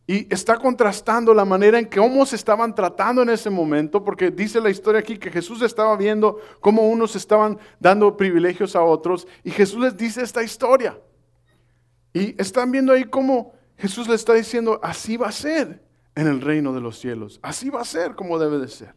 Y 0.06 0.28
está 0.34 0.58
contrastando 0.58 1.34
la 1.34 1.46
manera 1.46 1.80
en 1.80 1.86
que 1.86 2.00
cómo 2.00 2.26
se 2.26 2.36
estaban 2.36 2.76
tratando 2.76 3.22
en 3.22 3.30
ese 3.30 3.50
momento, 3.50 4.04
porque 4.04 4.32
dice 4.32 4.60
la 4.60 4.70
historia 4.70 5.00
aquí 5.00 5.18
que 5.18 5.32
Jesús 5.32 5.62
estaba 5.62 5.96
viendo 5.96 6.40
cómo 6.60 6.90
unos 6.90 7.16
estaban 7.16 7.58
dando 7.80 8.18
privilegios 8.18 8.76
a 8.76 8.84
otros, 8.84 9.26
y 9.46 9.52
Jesús 9.52 9.80
les 9.80 9.96
dice 9.96 10.22
esta 10.22 10.44
historia. 10.44 11.00
Y 12.14 12.40
están 12.40 12.70
viendo 12.70 12.92
ahí 12.92 13.06
cómo 13.06 13.54
Jesús 13.78 14.08
le 14.08 14.16
está 14.16 14.34
diciendo, 14.34 14.80
así 14.84 15.18
va 15.18 15.28
a 15.28 15.32
ser 15.32 15.84
en 16.16 16.28
el 16.28 16.42
reino 16.42 16.74
de 16.74 16.82
los 16.82 17.00
cielos, 17.00 17.40
así 17.42 17.70
va 17.70 17.82
a 17.82 17.86
ser 17.86 18.16
como 18.16 18.40
debe 18.40 18.60
de 18.60 18.68
ser. 18.68 18.94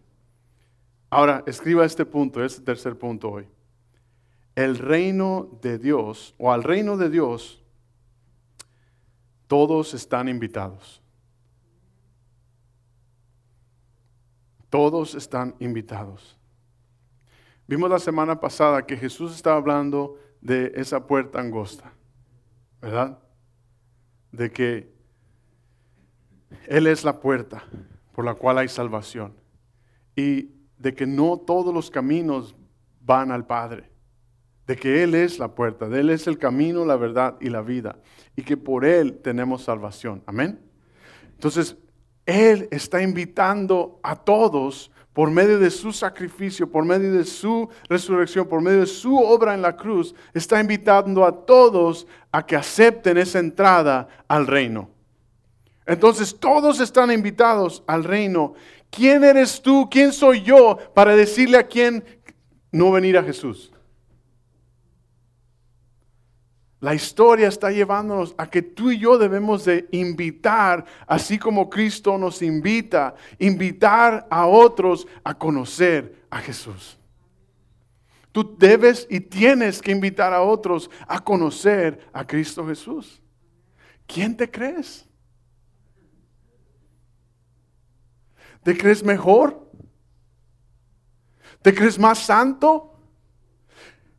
Ahora, 1.09 1.43
escriba 1.47 1.85
este 1.85 2.05
punto, 2.05 2.45
este 2.45 2.63
tercer 2.63 2.99
punto 2.99 3.31
hoy. 3.31 3.49
El 4.55 4.79
reino 4.79 5.49
de 5.63 5.79
Dios, 5.79 6.35
o 6.39 6.53
al 6.53 6.63
reino 6.63 6.97
de 6.97 7.11
Dios, 7.11 7.63
todos 9.47 9.95
están 9.95 10.29
invitados. 10.29 11.03
Todos 14.69 15.15
están 15.15 15.55
invitados. 15.61 16.37
Vimos 17.69 17.91
la 17.91 17.99
semana 17.99 18.41
pasada 18.41 18.85
que 18.85 18.97
Jesús 18.97 19.35
estaba 19.35 19.57
hablando 19.57 20.19
de 20.41 20.73
esa 20.77 21.07
puerta 21.07 21.41
angosta, 21.41 21.93
¿verdad? 22.81 23.19
De 24.37 24.51
que 24.51 24.93
Él 26.67 26.87
es 26.87 27.05
la 27.05 27.21
puerta 27.21 27.65
por 28.13 28.25
la 28.25 28.35
cual 28.35 28.59
hay 28.59 28.69
salvación 28.69 29.35
y 30.15 30.51
de 30.79 30.95
que 30.95 31.07
no 31.07 31.39
todos 31.39 31.73
los 31.73 31.91
caminos 31.91 32.55
van 33.01 33.31
al 33.31 33.47
Padre 33.47 33.91
de 34.67 34.77
que 34.77 35.03
Él 35.03 35.15
es 35.15 35.39
la 35.39 35.49
puerta, 35.49 35.89
de 35.89 36.01
Él 36.01 36.11
es 36.11 36.27
el 36.27 36.39
camino, 36.39 36.85
la 36.85 36.97
verdad 36.97 37.37
y 37.41 37.49
la 37.49 37.63
vida, 37.63 37.99
y 38.35 38.43
que 38.43 38.57
por 38.57 38.85
Él 38.85 39.19
tenemos 39.19 39.63
salvación. 39.63 40.23
Amén. 40.27 40.59
Entonces, 41.35 41.77
Él 42.25 42.69
está 42.71 43.01
invitando 43.03 44.01
a 44.03 44.17
todos 44.17 44.91
por 45.17 45.31
medio 45.31 45.59
de 45.59 45.71
su 45.71 45.95
sacrificio, 45.95 46.71
por 46.71 46.85
medio 46.85 47.11
de 47.11 47.25
su 47.25 47.71
resurrección, 47.89 48.47
por 48.47 48.61
medio 48.61 48.81
de 48.81 48.87
su 48.87 49.17
obra 49.17 49.55
en 49.55 49.63
la 49.63 49.75
cruz, 49.75 50.15
está 50.35 50.61
invitando 50.61 51.25
a 51.25 51.47
todos 51.47 52.07
a 52.31 52.45
que 52.45 52.55
acepten 52.55 53.17
esa 53.17 53.39
entrada 53.39 54.09
al 54.29 54.47
reino. 54.47 54.91
Entonces 55.87 56.39
todos 56.39 56.81
están 56.81 57.11
invitados 57.11 57.83
al 57.87 58.05
reino. 58.05 58.53
¿Quién 58.91 59.25
eres 59.25 59.63
tú? 59.63 59.89
¿Quién 59.91 60.13
soy 60.13 60.43
yo 60.43 60.77
para 60.93 61.17
decirle 61.17 61.57
a 61.57 61.67
quién 61.67 62.05
no 62.71 62.93
venir 62.93 63.17
a 63.17 63.23
Jesús? 63.23 63.73
La 66.87 66.95
historia 66.95 67.49
está 67.49 67.73
llevándonos 67.73 68.33
a 68.39 68.49
que 68.49 68.63
tú 68.63 68.93
y 68.93 68.99
yo 69.01 69.19
debemos 69.19 69.65
de 69.65 69.89
invitar, 69.91 70.85
así 71.09 71.37
como 71.37 71.69
Cristo 71.69 72.17
nos 72.17 72.43
invita, 72.43 73.17
invitar 73.41 74.25
a 74.31 74.47
otros 74.47 75.09
a 75.25 75.37
conocer 75.37 76.25
a 76.31 76.39
Jesús. 76.39 76.97
Tú 78.31 78.55
debes 78.57 79.05
y 79.11 79.19
tienes 79.19 79.83
que 79.83 79.91
invitar 79.91 80.33
a 80.33 80.43
otros 80.43 80.89
a 81.09 81.19
conocer 81.19 82.09
a 82.13 82.25
Cristo 82.25 82.65
Jesús. 82.65 83.21
¿Quién 84.07 84.37
te 84.37 84.49
crees? 84.49 85.09
¿Te 88.63 88.79
crees 88.79 89.03
mejor? 89.03 89.69
¿Te 91.63 91.75
crees 91.75 91.99
más 91.99 92.21
santo? 92.21 92.96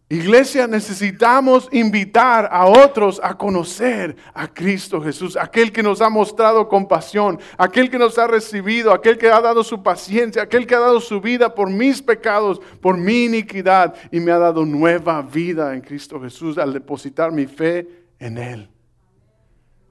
Iglesia, 0.09 0.67
necesitamos 0.67 1.67
invitar 1.69 2.47
a 2.49 2.65
otros 2.65 3.19
a 3.21 3.37
conocer 3.37 4.15
a 4.33 4.47
Cristo 4.47 5.01
Jesús, 5.01 5.35
aquel 5.35 5.73
que 5.73 5.83
nos 5.83 5.99
ha 5.99 6.09
mostrado 6.09 6.69
compasión, 6.69 7.37
aquel 7.57 7.89
que 7.89 7.99
nos 7.99 8.17
ha 8.17 8.25
recibido, 8.25 8.93
aquel 8.93 9.17
que 9.17 9.29
ha 9.29 9.41
dado 9.41 9.65
su 9.65 9.83
paciencia, 9.83 10.43
aquel 10.43 10.65
que 10.65 10.75
ha 10.75 10.79
dado 10.79 11.01
su 11.01 11.19
vida 11.19 11.53
por 11.53 11.69
mis 11.69 12.01
pecados, 12.01 12.61
por 12.81 12.97
mi 12.97 13.25
iniquidad 13.25 13.95
y 14.09 14.21
me 14.21 14.31
ha 14.31 14.37
dado 14.37 14.65
nueva 14.65 15.21
vida 15.21 15.73
en 15.73 15.81
Cristo 15.81 16.21
Jesús 16.21 16.57
al 16.57 16.71
depositar 16.71 17.33
mi 17.33 17.45
fe 17.45 18.05
en 18.17 18.37
Él, 18.37 18.69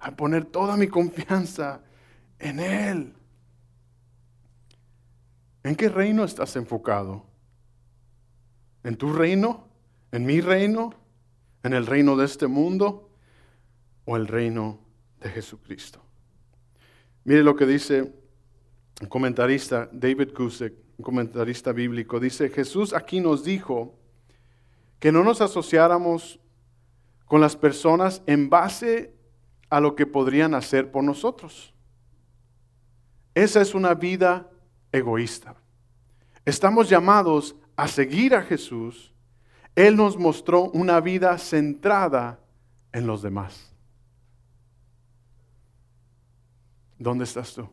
al 0.00 0.16
poner 0.16 0.46
toda 0.46 0.78
mi 0.78 0.86
confianza 0.86 1.82
en 2.38 2.58
Él. 2.58 3.12
¿En 5.62 5.76
qué 5.76 5.90
reino 5.90 6.24
estás 6.24 6.56
enfocado? 6.56 7.26
¿En 8.82 8.96
tu 8.96 9.12
reino? 9.12 9.65
¿En 10.12 10.24
mi 10.24 10.40
reino? 10.40 10.94
¿En 11.62 11.72
el 11.72 11.86
reino 11.86 12.16
de 12.16 12.24
este 12.24 12.46
mundo? 12.46 13.10
¿O 14.04 14.16
el 14.16 14.28
reino 14.28 14.80
de 15.20 15.30
Jesucristo? 15.30 16.02
Mire 17.24 17.42
lo 17.42 17.56
que 17.56 17.66
dice 17.66 18.12
el 19.00 19.08
comentarista 19.08 19.88
David 19.92 20.30
Gusick, 20.36 20.72
un 20.96 21.04
comentarista 21.04 21.72
bíblico. 21.72 22.20
Dice, 22.20 22.48
Jesús 22.48 22.92
aquí 22.92 23.20
nos 23.20 23.44
dijo 23.44 23.98
que 25.00 25.12
no 25.12 25.24
nos 25.24 25.40
asociáramos 25.40 26.40
con 27.26 27.40
las 27.40 27.56
personas 27.56 28.22
en 28.26 28.48
base 28.48 29.12
a 29.68 29.80
lo 29.80 29.96
que 29.96 30.06
podrían 30.06 30.54
hacer 30.54 30.90
por 30.90 31.02
nosotros. 31.02 31.74
Esa 33.34 33.60
es 33.60 33.74
una 33.74 33.94
vida 33.94 34.48
egoísta. 34.92 35.56
Estamos 36.44 36.88
llamados 36.88 37.56
a 37.74 37.88
seguir 37.88 38.34
a 38.34 38.42
Jesús. 38.42 39.12
Él 39.76 39.94
nos 39.94 40.16
mostró 40.16 40.62
una 40.70 41.00
vida 41.00 41.36
centrada 41.36 42.40
en 42.92 43.06
los 43.06 43.20
demás. 43.20 43.70
¿Dónde 46.98 47.24
estás 47.24 47.54
tú? 47.54 47.68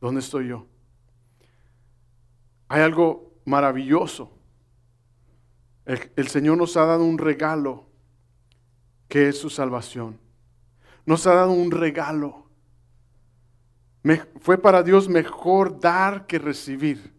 ¿Dónde 0.00 0.20
estoy 0.20 0.48
yo? 0.48 0.66
Hay 2.68 2.82
algo 2.82 3.32
maravilloso. 3.44 4.36
El, 5.84 6.28
Señor 6.28 6.58
nos 6.58 6.76
ha 6.76 6.84
dado 6.86 7.04
un 7.04 7.18
regalo 7.18 7.86
que 9.08 9.28
es 9.28 9.38
su 9.38 9.48
salvación. 9.48 10.18
Nos 11.06 11.26
ha 11.28 11.34
dado 11.34 11.52
un 11.52 11.70
regalo. 11.70 12.46
fue 14.40 14.58
para 14.58 14.82
Dios 14.82 15.08
mejor 15.08 15.78
dar 15.78 16.26
que 16.26 16.40
recibir. 16.40 17.11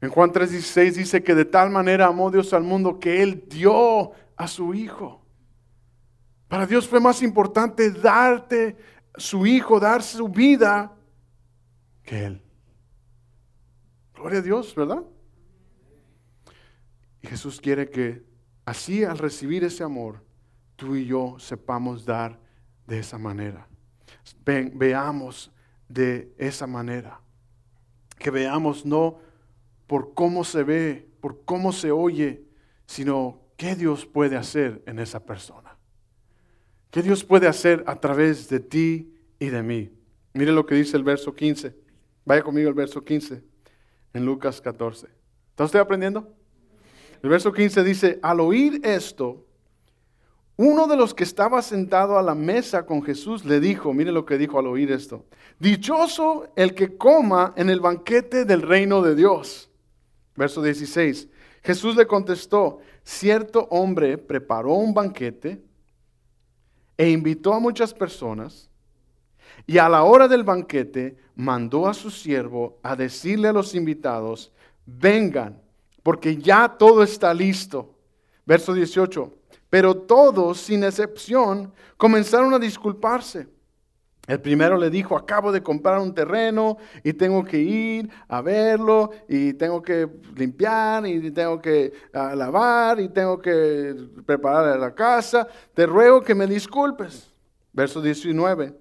En 0.00 0.08
Juan 0.08 0.32
3:16 0.32 0.96
dice 0.96 1.22
que 1.22 1.34
de 1.34 1.44
tal 1.44 1.70
manera 1.70 2.06
amó 2.06 2.30
Dios 2.30 2.52
al 2.52 2.62
mundo 2.62 2.98
que 2.98 3.22
Él 3.22 3.44
dio 3.48 4.12
a 4.36 4.48
su 4.48 4.72
Hijo. 4.72 5.20
Para 6.48 6.66
Dios 6.66 6.88
fue 6.88 7.00
más 7.00 7.22
importante 7.22 7.90
darte 7.90 8.76
su 9.14 9.46
Hijo, 9.46 9.78
dar 9.78 10.02
su 10.02 10.28
vida, 10.28 10.96
que 12.02 12.24
Él. 12.24 12.42
Gloria 14.14 14.38
a 14.38 14.42
Dios, 14.42 14.74
¿verdad? 14.74 15.02
Y 17.22 17.26
Jesús 17.26 17.60
quiere 17.60 17.90
que 17.90 18.24
así 18.64 19.04
al 19.04 19.18
recibir 19.18 19.64
ese 19.64 19.84
amor, 19.84 20.24
tú 20.76 20.96
y 20.96 21.04
yo 21.04 21.36
sepamos 21.38 22.04
dar 22.04 22.40
de 22.86 22.98
esa 22.98 23.18
manera. 23.18 23.66
veamos 24.44 25.52
de 25.88 26.34
esa 26.38 26.66
manera. 26.66 27.20
Que 28.18 28.30
veamos 28.30 28.84
no 28.84 29.18
por 29.90 30.14
cómo 30.14 30.44
se 30.44 30.62
ve, 30.62 31.08
por 31.20 31.44
cómo 31.44 31.72
se 31.72 31.90
oye, 31.90 32.44
sino 32.86 33.40
qué 33.56 33.74
Dios 33.74 34.06
puede 34.06 34.36
hacer 34.36 34.84
en 34.86 35.00
esa 35.00 35.26
persona. 35.26 35.76
¿Qué 36.92 37.02
Dios 37.02 37.24
puede 37.24 37.48
hacer 37.48 37.82
a 37.88 37.96
través 37.96 38.48
de 38.48 38.60
ti 38.60 39.12
y 39.40 39.46
de 39.46 39.64
mí? 39.64 39.90
Mire 40.32 40.52
lo 40.52 40.64
que 40.64 40.76
dice 40.76 40.96
el 40.96 41.02
verso 41.02 41.34
15. 41.34 41.74
Vaya 42.24 42.44
conmigo 42.44 42.68
al 42.68 42.74
verso 42.74 43.02
15 43.02 43.42
en 44.14 44.24
Lucas 44.24 44.60
14. 44.60 45.08
¿Está 45.48 45.64
usted 45.64 45.80
aprendiendo? 45.80 46.36
El 47.20 47.28
verso 47.28 47.52
15 47.52 47.82
dice, 47.82 48.20
al 48.22 48.38
oír 48.38 48.80
esto, 48.84 49.44
uno 50.56 50.86
de 50.86 50.94
los 50.94 51.14
que 51.14 51.24
estaba 51.24 51.62
sentado 51.62 52.16
a 52.16 52.22
la 52.22 52.36
mesa 52.36 52.86
con 52.86 53.02
Jesús 53.02 53.44
le 53.44 53.58
dijo, 53.58 53.92
mire 53.92 54.12
lo 54.12 54.24
que 54.24 54.38
dijo 54.38 54.60
al 54.60 54.68
oír 54.68 54.92
esto, 54.92 55.26
dichoso 55.58 56.52
el 56.54 56.76
que 56.76 56.96
coma 56.96 57.54
en 57.56 57.70
el 57.70 57.80
banquete 57.80 58.44
del 58.44 58.62
reino 58.62 59.02
de 59.02 59.16
Dios. 59.16 59.66
Verso 60.40 60.62
16, 60.62 61.28
Jesús 61.62 61.94
le 61.96 62.06
contestó, 62.06 62.78
cierto 63.02 63.68
hombre 63.70 64.16
preparó 64.16 64.72
un 64.72 64.94
banquete 64.94 65.62
e 66.96 67.10
invitó 67.10 67.52
a 67.52 67.60
muchas 67.60 67.92
personas 67.92 68.70
y 69.66 69.76
a 69.76 69.86
la 69.90 70.02
hora 70.02 70.28
del 70.28 70.42
banquete 70.42 71.18
mandó 71.36 71.86
a 71.86 71.92
su 71.92 72.10
siervo 72.10 72.78
a 72.82 72.96
decirle 72.96 73.48
a 73.48 73.52
los 73.52 73.74
invitados, 73.74 74.50
vengan, 74.86 75.60
porque 76.02 76.38
ya 76.38 76.74
todo 76.78 77.02
está 77.02 77.34
listo. 77.34 77.94
Verso 78.46 78.72
18, 78.72 79.34
pero 79.68 79.94
todos, 79.94 80.58
sin 80.58 80.84
excepción, 80.84 81.70
comenzaron 81.98 82.54
a 82.54 82.58
disculparse. 82.58 83.46
El 84.30 84.40
primero 84.40 84.76
le 84.76 84.90
dijo, 84.90 85.16
acabo 85.16 85.50
de 85.50 85.60
comprar 85.60 85.98
un 85.98 86.14
terreno 86.14 86.76
y 87.02 87.14
tengo 87.14 87.42
que 87.42 87.58
ir 87.58 88.08
a 88.28 88.40
verlo 88.40 89.10
y 89.28 89.54
tengo 89.54 89.82
que 89.82 90.08
limpiar 90.36 91.04
y 91.04 91.32
tengo 91.32 91.60
que 91.60 91.92
ah, 92.14 92.36
lavar 92.36 93.00
y 93.00 93.08
tengo 93.08 93.42
que 93.42 93.92
preparar 94.24 94.78
la 94.78 94.94
casa. 94.94 95.48
Te 95.74 95.84
ruego 95.84 96.20
que 96.20 96.36
me 96.36 96.46
disculpes. 96.46 97.28
Verso 97.72 98.00
19. 98.00 98.72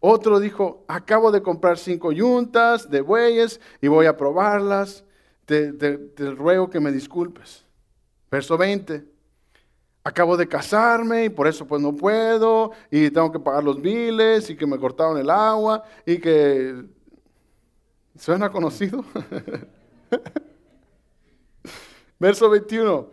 Otro 0.00 0.40
dijo, 0.40 0.84
acabo 0.88 1.30
de 1.30 1.40
comprar 1.40 1.78
cinco 1.78 2.10
yuntas 2.10 2.90
de 2.90 3.00
bueyes 3.00 3.60
y 3.80 3.86
voy 3.86 4.06
a 4.06 4.16
probarlas. 4.16 5.04
Te, 5.44 5.70
ruego 6.36 6.68
que 6.68 6.80
me 6.80 6.90
disculpes. 6.90 7.64
Verso 8.28 8.58
20. 8.58 9.04
Acabo 10.06 10.36
de 10.36 10.46
casarme 10.46 11.24
y 11.24 11.30
por 11.30 11.48
eso 11.48 11.66
pues 11.66 11.82
no 11.82 11.92
puedo 11.92 12.70
y 12.92 13.10
tengo 13.10 13.32
que 13.32 13.40
pagar 13.40 13.64
los 13.64 13.82
biles 13.82 14.48
y 14.48 14.56
que 14.56 14.64
me 14.64 14.78
cortaron 14.78 15.18
el 15.18 15.28
agua 15.28 15.82
y 16.06 16.18
que... 16.18 16.84
¿Suena 18.16 18.48
conocido? 18.48 19.04
Verso 22.20 22.48
21. 22.48 23.10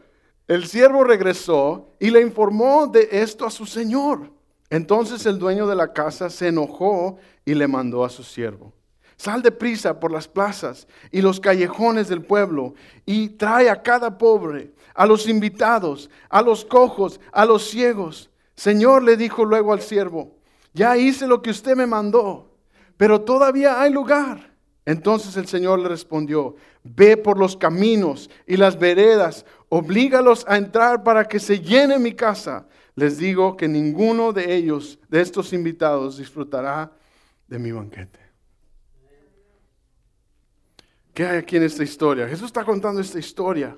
El 0.47 0.67
siervo 0.67 1.03
regresó 1.03 1.95
y 1.99 2.11
le 2.11 2.21
informó 2.21 2.85
de 2.85 3.09
esto 3.11 3.47
a 3.47 3.49
su 3.49 3.65
señor. 3.65 4.29
Entonces 4.69 5.25
el 5.25 5.39
dueño 5.39 5.65
de 5.65 5.75
la 5.75 5.93
casa 5.93 6.29
se 6.29 6.49
enojó 6.49 7.17
y 7.43 7.55
le 7.55 7.67
mandó 7.67 8.05
a 8.05 8.09
su 8.09 8.21
siervo. 8.21 8.71
Sal 9.17 9.41
deprisa 9.41 9.99
por 9.99 10.11
las 10.11 10.27
plazas 10.27 10.87
y 11.09 11.23
los 11.23 11.39
callejones 11.39 12.07
del 12.07 12.23
pueblo 12.23 12.75
y 13.03 13.29
trae 13.29 13.71
a 13.71 13.81
cada 13.81 14.19
pobre, 14.19 14.75
a 14.93 15.05
los 15.05 15.27
invitados, 15.27 16.09
a 16.29 16.41
los 16.41 16.65
cojos, 16.65 17.19
a 17.31 17.45
los 17.45 17.69
ciegos. 17.69 18.29
Señor 18.55 19.03
le 19.03 19.17
dijo 19.17 19.45
luego 19.45 19.73
al 19.73 19.81
siervo, 19.81 20.35
ya 20.73 20.97
hice 20.97 21.27
lo 21.27 21.41
que 21.41 21.51
usted 21.51 21.75
me 21.75 21.87
mandó, 21.87 22.51
pero 22.97 23.21
todavía 23.21 23.81
hay 23.81 23.91
lugar. 23.91 24.53
Entonces 24.85 25.37
el 25.37 25.47
Señor 25.47 25.79
le 25.79 25.87
respondió, 25.87 26.55
ve 26.83 27.15
por 27.15 27.37
los 27.37 27.55
caminos 27.55 28.29
y 28.45 28.57
las 28.57 28.77
veredas, 28.77 29.45
oblígalos 29.69 30.45
a 30.47 30.57
entrar 30.57 31.03
para 31.03 31.25
que 31.25 31.39
se 31.39 31.59
llene 31.59 31.97
mi 31.99 32.13
casa 32.13 32.67
les 32.95 33.17
digo 33.17 33.57
que 33.57 33.67
ninguno 33.67 34.33
de 34.33 34.55
ellos, 34.55 34.99
de 35.09 35.21
estos 35.21 35.53
invitados, 35.53 36.17
disfrutará 36.17 36.91
de 37.47 37.59
mi 37.59 37.71
banquete. 37.71 38.19
¿Qué 41.13 41.25
hay 41.25 41.37
aquí 41.37 41.57
en 41.57 41.63
esta 41.63 41.83
historia? 41.83 42.27
Jesús 42.27 42.47
está 42.47 42.63
contando 42.63 43.01
esta 43.01 43.19
historia 43.19 43.77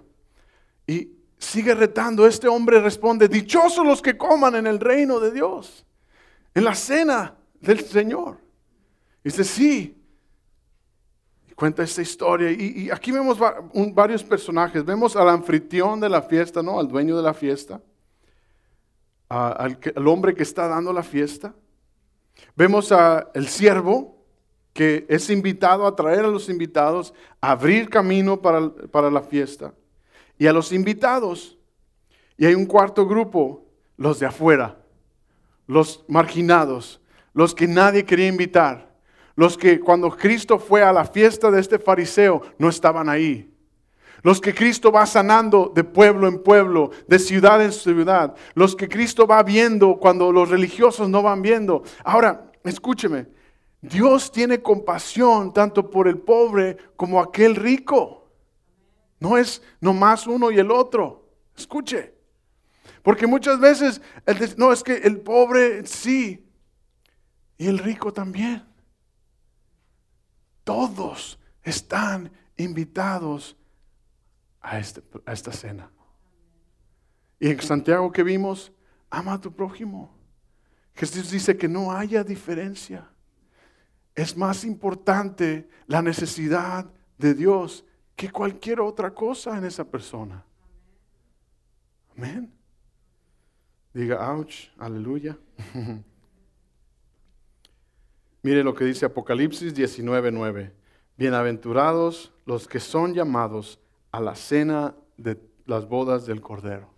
y 0.88 1.12
sigue 1.38 1.74
retando. 1.76 2.26
Este 2.28 2.48
hombre 2.48 2.80
responde, 2.80 3.28
dichosos 3.28 3.86
los 3.86 4.02
que 4.02 4.17
coman 4.17 4.56
en 4.56 4.67
el 4.67 4.80
reino 4.80 5.19
de 5.19 5.32
Dios, 5.32 5.86
en 6.54 6.63
la 6.63 6.76
cena 6.76 7.36
del 7.62 7.82
Señor. 7.82 8.38
dice, 9.24 9.43
sí. 9.43 9.98
Y 11.50 11.54
cuenta 11.54 11.84
esta 11.84 12.02
historia. 12.02 12.52
Y, 12.52 12.89
aquí 12.91 13.12
vemos 13.12 13.38
varios 13.93 14.24
personajes. 14.24 14.84
Vemos 14.84 15.15
al 15.15 15.30
anfitrión 15.30 16.00
de 16.00 16.10
la 16.10 16.21
fiesta, 16.21 16.62
¿no? 16.62 16.80
Al 16.80 16.88
dueño 16.88 17.15
de 17.17 17.24
la 17.24 17.34
fiesta 17.34 17.82
al, 19.30 20.08
hombre 20.08 20.34
que 20.34 20.43
está 20.43 20.67
dando 20.67 20.93
la 20.93 21.04
fiesta. 21.04 21.54
Vemos 22.56 22.91
al 22.91 23.48
siervo 23.48 24.15
que 24.74 25.06
es 25.08 25.30
invitado 25.30 25.88
a 25.88 25.95
traer 25.95 26.26
a 26.26 26.28
los 26.28 26.50
invitados, 26.50 27.13
a 27.39 27.52
abrir 27.52 27.89
camino 27.89 28.41
para 28.41 29.10
la 29.10 29.21
fiesta. 29.21 29.74
Y 30.38 30.48
a 30.48 30.54
los 30.54 30.71
invitados. 30.71 31.58
Y 32.38 32.45
hay 32.45 32.56
un 32.56 32.65
cuarto 32.65 33.06
grupo, 33.08 33.65
los 33.98 34.19
de 34.19 34.26
afuera, 34.26 34.78
los 35.67 36.04
marginados, 36.08 37.02
los 37.34 37.56
que 37.56 37.67
nadie 37.67 38.06
quería 38.06 38.28
invitar, 38.28 38.93
los 39.36 39.58
que 39.58 39.80
cuando 39.80 40.10
Cristo 40.10 40.60
fue 40.60 40.84
a 40.84 40.93
la 40.93 41.06
fiesta 41.06 41.52
de 41.52 41.60
este 41.60 41.80
fariseo 41.80 42.41
no 42.58 42.69
estaban 42.69 43.10
ahí. 43.10 43.52
Los 44.21 44.41
que 44.41 44.56
Cristo 44.56 44.91
va 44.91 45.06
sanando 45.06 45.71
de 45.76 45.84
pueblo 45.84 46.28
en 46.28 46.41
pueblo, 46.41 46.89
de 47.08 47.19
ciudad 47.19 47.63
en 47.63 47.71
ciudad. 47.71 48.36
Los 48.56 48.76
que 48.76 48.89
Cristo 48.89 49.28
va 49.28 49.43
viendo 49.43 49.98
cuando 49.98 50.32
los 50.32 50.50
religiosos 50.50 51.08
no 51.10 51.21
van 51.21 51.43
viendo. 51.43 51.84
Ahora, 52.04 52.52
escúcheme. 52.63 53.28
Dios 53.82 54.32
tiene 54.32 54.63
compasión 54.63 55.54
tanto 55.54 55.91
por 55.91 56.08
el 56.08 56.17
pobre 56.17 56.76
como 56.95 57.21
aquel 57.21 57.56
rico. 57.56 58.25
No 59.19 59.38
es 59.38 59.62
nomás 59.80 60.28
uno 60.28 60.51
y 60.51 60.60
el 60.60 60.71
otro. 60.71 61.30
Escuche. 61.56 62.13
Porque 63.01 63.28
muchas 63.28 63.60
veces, 63.60 64.01
no, 64.58 64.71
es 64.71 64.84
que 64.84 64.95
el 64.97 65.19
pobre 65.21 65.86
sí 65.86 66.43
y 67.58 67.67
el 67.67 67.78
rico 67.78 68.12
también. 68.12 68.65
Todos 70.63 71.39
están 71.63 72.32
invitados 72.58 73.56
a, 74.60 74.80
este, 74.80 75.04
a 75.25 75.34
esta 75.34 75.51
cena. 75.51 75.91
Y 77.39 77.49
en 77.49 77.62
Santiago 77.62 78.12
que 78.12 78.23
vimos, 78.23 78.71
ama 79.10 79.34
a 79.34 79.41
tu 79.41 79.54
prójimo. 79.54 80.12
Jesús 80.95 81.30
dice 81.30 81.56
que 81.58 81.67
no 81.67 81.91
haya 81.91 82.23
diferencia. 82.23 83.08
Es 84.15 84.36
más 84.36 84.63
importante 84.63 85.69
la 85.86 86.01
necesidad 86.01 86.89
de 87.17 87.34
Dios 87.34 87.85
que 88.15 88.32
cualquier 88.32 88.80
otra 88.80 89.13
cosa 89.13 89.58
en 89.58 89.65
esa 89.65 89.84
persona. 89.84 90.43
Amén. 92.17 92.51
Diga, 93.93 94.32
ouch, 94.32 94.69
aleluya. 94.78 95.38
Mire 98.41 98.63
lo 98.63 98.73
que 98.75 98.86
dice 98.86 99.06
Apocalipsis 99.06 99.75
19:9. 99.75 100.71
Bienaventurados 101.17 102.34
los 102.45 102.67
que 102.67 102.80
son 102.80 103.13
llamados 103.13 103.80
a 104.12 104.19
la 104.19 104.36
cena 104.36 104.95
de 105.17 105.39
las 105.65 105.88
bodas 105.88 106.25
del 106.25 106.41
Cordero. 106.41 106.93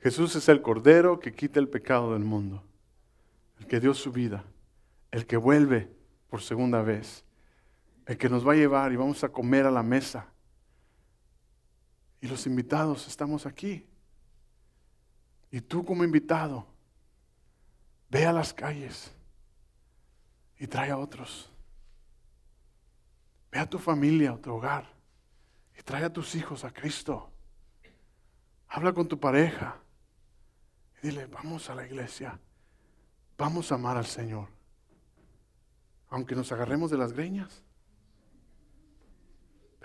Jesús 0.00 0.36
es 0.36 0.48
el 0.48 0.62
Cordero 0.62 1.18
que 1.18 1.34
quita 1.34 1.58
el 1.58 1.68
pecado 1.68 2.12
del 2.12 2.22
mundo, 2.24 2.62
el 3.58 3.66
que 3.66 3.80
dio 3.80 3.92
su 3.92 4.12
vida, 4.12 4.44
el 5.10 5.26
que 5.26 5.36
vuelve 5.36 5.90
por 6.30 6.42
segunda 6.42 6.82
vez, 6.82 7.25
el 8.06 8.16
que 8.16 8.28
nos 8.28 8.46
va 8.46 8.52
a 8.52 8.56
llevar 8.56 8.92
y 8.92 8.96
vamos 8.96 9.22
a 9.24 9.28
comer 9.28 9.66
a 9.66 9.70
la 9.70 9.82
mesa. 9.82 10.26
Y 12.20 12.28
los 12.28 12.46
invitados 12.46 13.06
estamos 13.08 13.46
aquí. 13.46 13.84
Y 15.50 15.60
tú 15.60 15.84
como 15.84 16.04
invitado, 16.04 16.66
ve 18.08 18.24
a 18.24 18.32
las 18.32 18.54
calles 18.54 19.12
y 20.58 20.66
trae 20.66 20.90
a 20.90 20.98
otros. 20.98 21.50
Ve 23.50 23.58
a 23.58 23.68
tu 23.68 23.78
familia, 23.78 24.32
a 24.32 24.38
tu 24.38 24.52
hogar 24.52 24.96
y 25.78 25.82
trae 25.82 26.04
a 26.04 26.12
tus 26.12 26.34
hijos 26.34 26.64
a 26.64 26.72
Cristo. 26.72 27.30
Habla 28.68 28.92
con 28.92 29.08
tu 29.08 29.18
pareja 29.18 29.76
y 31.02 31.08
dile, 31.08 31.26
vamos 31.26 31.70
a 31.70 31.74
la 31.74 31.86
iglesia, 31.86 32.38
vamos 33.36 33.70
a 33.70 33.74
amar 33.74 33.96
al 33.96 34.06
Señor. 34.06 34.48
Aunque 36.08 36.34
nos 36.34 36.52
agarremos 36.52 36.90
de 36.90 36.98
las 36.98 37.12
greñas, 37.12 37.62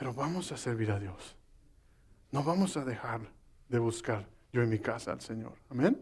pero 0.01 0.15
vamos 0.15 0.51
a 0.51 0.57
servir 0.57 0.89
a 0.89 0.99
Dios. 0.99 1.35
No 2.31 2.43
vamos 2.43 2.75
a 2.75 2.83
dejar 2.83 3.21
de 3.69 3.77
buscar 3.77 4.27
yo 4.51 4.63
en 4.63 4.69
mi 4.71 4.79
casa 4.79 5.11
al 5.11 5.21
Señor. 5.21 5.53
Amén. 5.69 6.01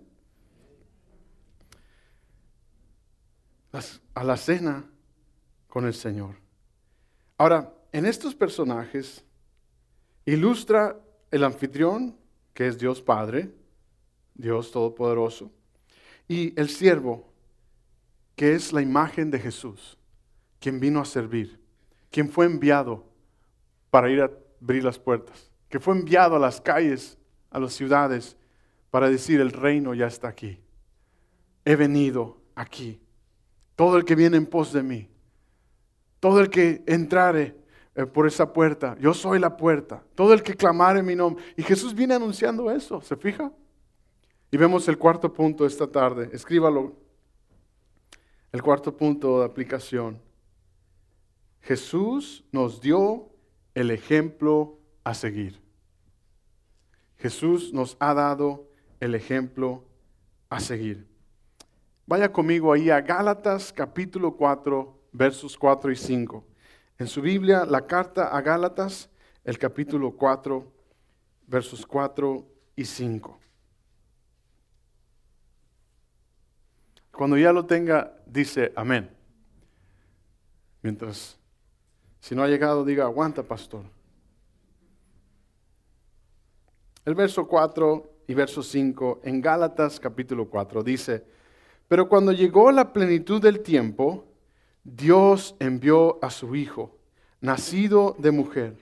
a 4.13 4.23
la 4.23 4.37
cena 4.37 4.85
con 5.67 5.85
el 5.85 5.93
Señor. 5.93 6.37
Ahora, 7.37 7.73
en 7.91 8.05
estos 8.05 8.33
personajes 8.33 9.25
ilustra 10.23 10.97
el 11.29 11.43
anfitrión, 11.43 12.15
que 12.53 12.67
es 12.67 12.77
Dios 12.77 13.01
Padre, 13.01 13.53
Dios 14.33 14.71
Todopoderoso, 14.71 15.51
y 16.25 16.57
el 16.57 16.69
siervo, 16.69 17.27
que 18.37 18.55
es 18.55 18.71
la 18.71 18.81
imagen 18.81 19.29
de 19.29 19.39
Jesús, 19.39 19.97
quien 20.61 20.79
vino 20.79 21.01
a 21.01 21.05
servir, 21.05 21.59
quien 22.09 22.29
fue 22.29 22.45
enviado 22.45 23.08
para 23.89 24.09
ir 24.09 24.21
a 24.21 24.31
abrir 24.61 24.83
las 24.83 24.99
puertas, 24.99 25.51
que 25.69 25.79
fue 25.79 25.95
enviado 25.95 26.35
a 26.35 26.39
las 26.39 26.61
calles, 26.61 27.17
a 27.49 27.59
las 27.59 27.73
ciudades, 27.73 28.37
para 28.91 29.09
decir, 29.09 29.39
el 29.39 29.51
reino 29.51 29.93
ya 29.93 30.07
está 30.07 30.27
aquí. 30.27 30.59
He 31.65 31.75
venido 31.75 32.37
aquí 32.55 32.99
todo 33.75 33.95
el 33.95 34.03
que 34.03 34.15
viene 34.15 34.35
en 34.35 34.45
pos 34.45 34.73
de 34.73 34.83
mí, 34.83 35.07
todo 36.19 36.41
el 36.41 36.49
que 36.49 36.83
entrare 36.85 37.55
eh, 37.95 38.05
por 38.05 38.27
esa 38.27 38.51
puerta, 38.51 38.97
yo 38.99 39.13
soy 39.13 39.39
la 39.39 39.55
puerta, 39.55 40.03
todo 40.15 40.33
el 40.33 40.43
que 40.43 40.53
clamare 40.53 41.01
mi 41.01 41.15
nombre. 41.15 41.43
Y 41.55 41.63
Jesús 41.63 41.95
viene 41.95 42.13
anunciando 42.13 42.69
eso, 42.69 42.99
¿se 43.01 43.15
fija? 43.15 43.51
Y 44.51 44.57
vemos 44.57 44.87
el 44.87 44.97
cuarto 44.97 45.31
punto 45.31 45.65
esta 45.65 45.87
tarde, 45.87 46.29
escríbalo, 46.33 46.93
el 48.51 48.61
cuarto 48.61 48.95
punto 48.95 49.39
de 49.39 49.45
aplicación. 49.45 50.19
Jesús 51.61 52.43
nos 52.51 52.81
dio 52.81 53.28
el 53.79 53.91
ejemplo 53.91 54.77
a 55.05 55.13
seguir. 55.13 55.61
Jesús 57.17 57.71
nos 57.71 57.95
ha 58.01 58.13
dado 58.13 58.67
el 58.99 59.15
ejemplo 59.15 59.85
a 60.49 60.59
seguir. 60.59 61.07
Vaya 62.05 62.29
conmigo 62.29 62.73
ahí 62.73 62.89
a 62.89 62.99
Gálatas 62.99 63.71
capítulo 63.71 64.35
4, 64.35 64.99
versos 65.13 65.57
4 65.57 65.93
y 65.93 65.95
5. 65.95 66.45
En 66.97 67.07
su 67.07 67.21
Biblia, 67.21 67.63
la 67.63 67.87
carta 67.87 68.27
a 68.27 68.41
Gálatas, 68.41 69.09
el 69.45 69.57
capítulo 69.57 70.11
4, 70.11 70.69
versos 71.47 71.85
4 71.85 72.45
y 72.75 72.83
5. 72.83 73.39
Cuando 77.13 77.37
ya 77.37 77.53
lo 77.53 77.65
tenga, 77.65 78.13
dice 78.25 78.73
amén. 78.75 79.09
Mientras, 80.81 81.38
si 82.19 82.35
no 82.35 82.43
ha 82.43 82.47
llegado, 82.47 82.83
diga, 82.83 83.05
aguanta, 83.05 83.43
pastor. 83.43 83.83
El 87.05 87.15
verso 87.15 87.47
4 87.47 88.11
y 88.27 88.33
verso 88.33 88.61
5 88.61 89.21
en 89.23 89.41
Gálatas 89.41 89.99
capítulo 89.99 90.49
4 90.49 90.83
dice, 90.83 91.25
pero 91.87 92.07
cuando 92.07 92.31
llegó 92.31 92.71
la 92.71 92.93
plenitud 92.93 93.41
del 93.41 93.61
tiempo, 93.61 94.25
Dios 94.83 95.55
envió 95.59 96.23
a 96.23 96.29
su 96.29 96.55
Hijo, 96.55 96.97
nacido 97.41 98.15
de 98.19 98.31
mujer, 98.31 98.75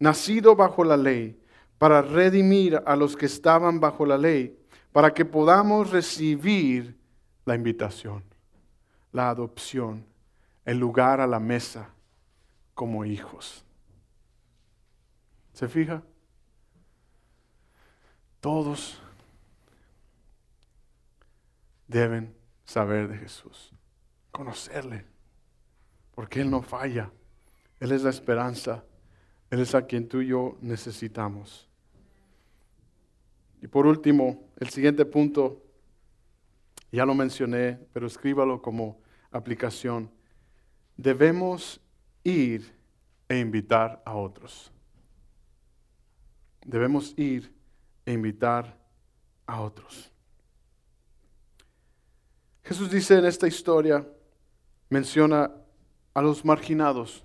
nacido 0.00 0.56
bajo 0.56 0.82
la 0.82 0.96
ley, 0.96 1.38
para 1.76 2.02
redimir 2.02 2.82
a 2.84 2.96
los 2.96 3.16
que 3.16 3.26
estaban 3.26 3.78
bajo 3.78 4.04
la 4.04 4.18
ley, 4.18 4.58
para 4.90 5.14
que 5.14 5.24
podamos 5.24 5.90
recibir 5.90 6.96
la 7.44 7.54
invitación, 7.54 8.24
la 9.12 9.30
adopción, 9.30 10.04
el 10.64 10.78
lugar 10.78 11.20
a 11.20 11.26
la 11.26 11.38
mesa 11.38 11.90
como 12.78 13.04
hijos. 13.04 13.64
¿Se 15.52 15.66
fija? 15.66 16.00
Todos 18.38 19.02
deben 21.88 22.36
saber 22.64 23.08
de 23.08 23.18
Jesús, 23.18 23.72
conocerle, 24.30 25.04
porque 26.14 26.40
Él 26.40 26.52
no 26.52 26.62
falla, 26.62 27.10
Él 27.80 27.90
es 27.90 28.04
la 28.04 28.10
esperanza, 28.10 28.84
Él 29.50 29.58
es 29.58 29.74
a 29.74 29.84
quien 29.84 30.08
tú 30.08 30.20
y 30.20 30.28
yo 30.28 30.56
necesitamos. 30.60 31.68
Y 33.60 33.66
por 33.66 33.88
último, 33.88 34.52
el 34.60 34.68
siguiente 34.68 35.04
punto, 35.04 35.64
ya 36.92 37.04
lo 37.04 37.16
mencioné, 37.16 37.76
pero 37.92 38.06
escríbalo 38.06 38.62
como 38.62 39.00
aplicación. 39.32 40.12
Debemos 40.96 41.80
ir 42.24 42.74
e 43.28 43.38
invitar 43.38 44.02
a 44.04 44.14
otros. 44.14 44.72
Debemos 46.64 47.14
ir 47.16 47.52
e 48.04 48.12
invitar 48.12 48.76
a 49.46 49.60
otros. 49.60 50.10
Jesús 52.64 52.90
dice 52.90 53.16
en 53.18 53.24
esta 53.24 53.46
historia, 53.46 54.06
menciona 54.90 55.50
a 56.12 56.22
los 56.22 56.44
marginados. 56.44 57.24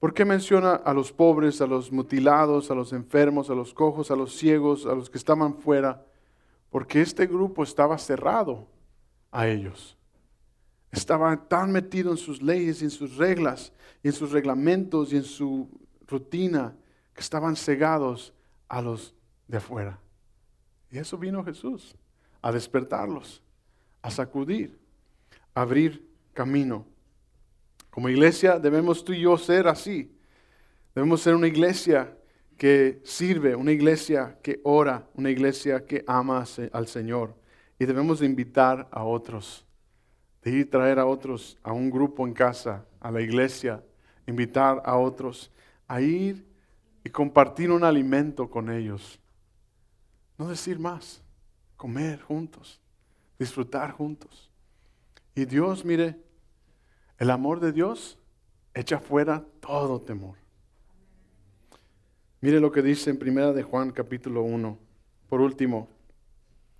¿Por 0.00 0.12
qué 0.12 0.24
menciona 0.24 0.74
a 0.74 0.92
los 0.92 1.12
pobres, 1.12 1.60
a 1.60 1.66
los 1.66 1.92
mutilados, 1.92 2.70
a 2.70 2.74
los 2.74 2.92
enfermos, 2.92 3.48
a 3.48 3.54
los 3.54 3.72
cojos, 3.72 4.10
a 4.10 4.16
los 4.16 4.36
ciegos, 4.36 4.84
a 4.86 4.94
los 4.94 5.08
que 5.08 5.18
estaban 5.18 5.54
fuera? 5.54 6.04
Porque 6.70 7.00
este 7.00 7.26
grupo 7.26 7.62
estaba 7.62 7.96
cerrado 7.96 8.66
a 9.30 9.48
ellos. 9.48 9.96
Estaba 10.96 11.36
tan 11.48 11.70
metido 11.70 12.10
en 12.10 12.16
sus 12.16 12.42
leyes 12.42 12.82
en 12.82 12.90
sus 12.90 13.16
reglas, 13.16 13.72
en 14.02 14.12
sus 14.12 14.32
reglamentos 14.32 15.12
y 15.12 15.16
en 15.16 15.24
su 15.24 15.68
rutina, 16.06 16.74
que 17.14 17.20
estaban 17.20 17.54
cegados 17.54 18.32
a 18.68 18.82
los 18.82 19.14
de 19.46 19.58
afuera. 19.58 20.00
Y 20.90 20.98
eso 20.98 21.16
vino 21.18 21.44
Jesús, 21.44 21.94
a 22.42 22.50
despertarlos 22.50 23.42
a 24.06 24.10
sacudir, 24.10 24.78
a 25.52 25.62
abrir 25.62 26.08
camino. 26.32 26.86
Como 27.90 28.08
iglesia 28.08 28.60
debemos 28.60 29.04
tú 29.04 29.12
y 29.12 29.22
yo 29.22 29.36
ser 29.36 29.66
así. 29.66 30.16
Debemos 30.94 31.22
ser 31.22 31.34
una 31.34 31.48
iglesia 31.48 32.16
que 32.56 33.00
sirve, 33.02 33.56
una 33.56 33.72
iglesia 33.72 34.38
que 34.44 34.60
ora, 34.62 35.08
una 35.14 35.28
iglesia 35.28 35.84
que 35.84 36.04
ama 36.06 36.44
al 36.72 36.86
Señor. 36.86 37.34
Y 37.80 37.84
debemos 37.84 38.20
de 38.20 38.26
invitar 38.26 38.88
a 38.92 39.02
otros, 39.02 39.65
ir 40.50 40.70
traer 40.70 40.98
a 40.98 41.06
otros 41.06 41.58
a 41.62 41.72
un 41.72 41.90
grupo 41.90 42.26
en 42.26 42.32
casa, 42.32 42.84
a 43.00 43.10
la 43.10 43.20
iglesia, 43.20 43.82
invitar 44.26 44.82
a 44.84 44.96
otros 44.96 45.50
a 45.88 46.00
ir 46.00 46.46
y 47.04 47.10
compartir 47.10 47.70
un 47.70 47.84
alimento 47.84 48.50
con 48.50 48.70
ellos. 48.70 49.20
No 50.38 50.48
decir 50.48 50.78
más, 50.78 51.22
comer 51.76 52.20
juntos 52.20 52.80
disfrutar 53.38 53.92
juntos. 53.92 54.50
Y 55.34 55.44
Dios, 55.44 55.84
mire, 55.84 56.16
el 57.18 57.30
amor 57.30 57.60
de 57.60 57.72
Dios 57.72 58.18
echa 58.74 58.98
fuera 58.98 59.44
todo 59.60 60.00
temor. 60.00 60.36
Mire 62.40 62.60
lo 62.60 62.70
que 62.70 62.82
dice 62.82 63.10
en 63.10 63.18
Primera 63.18 63.52
de 63.52 63.62
Juan 63.62 63.90
capítulo 63.90 64.42
1. 64.42 64.78
Por 65.28 65.40
último, 65.40 65.88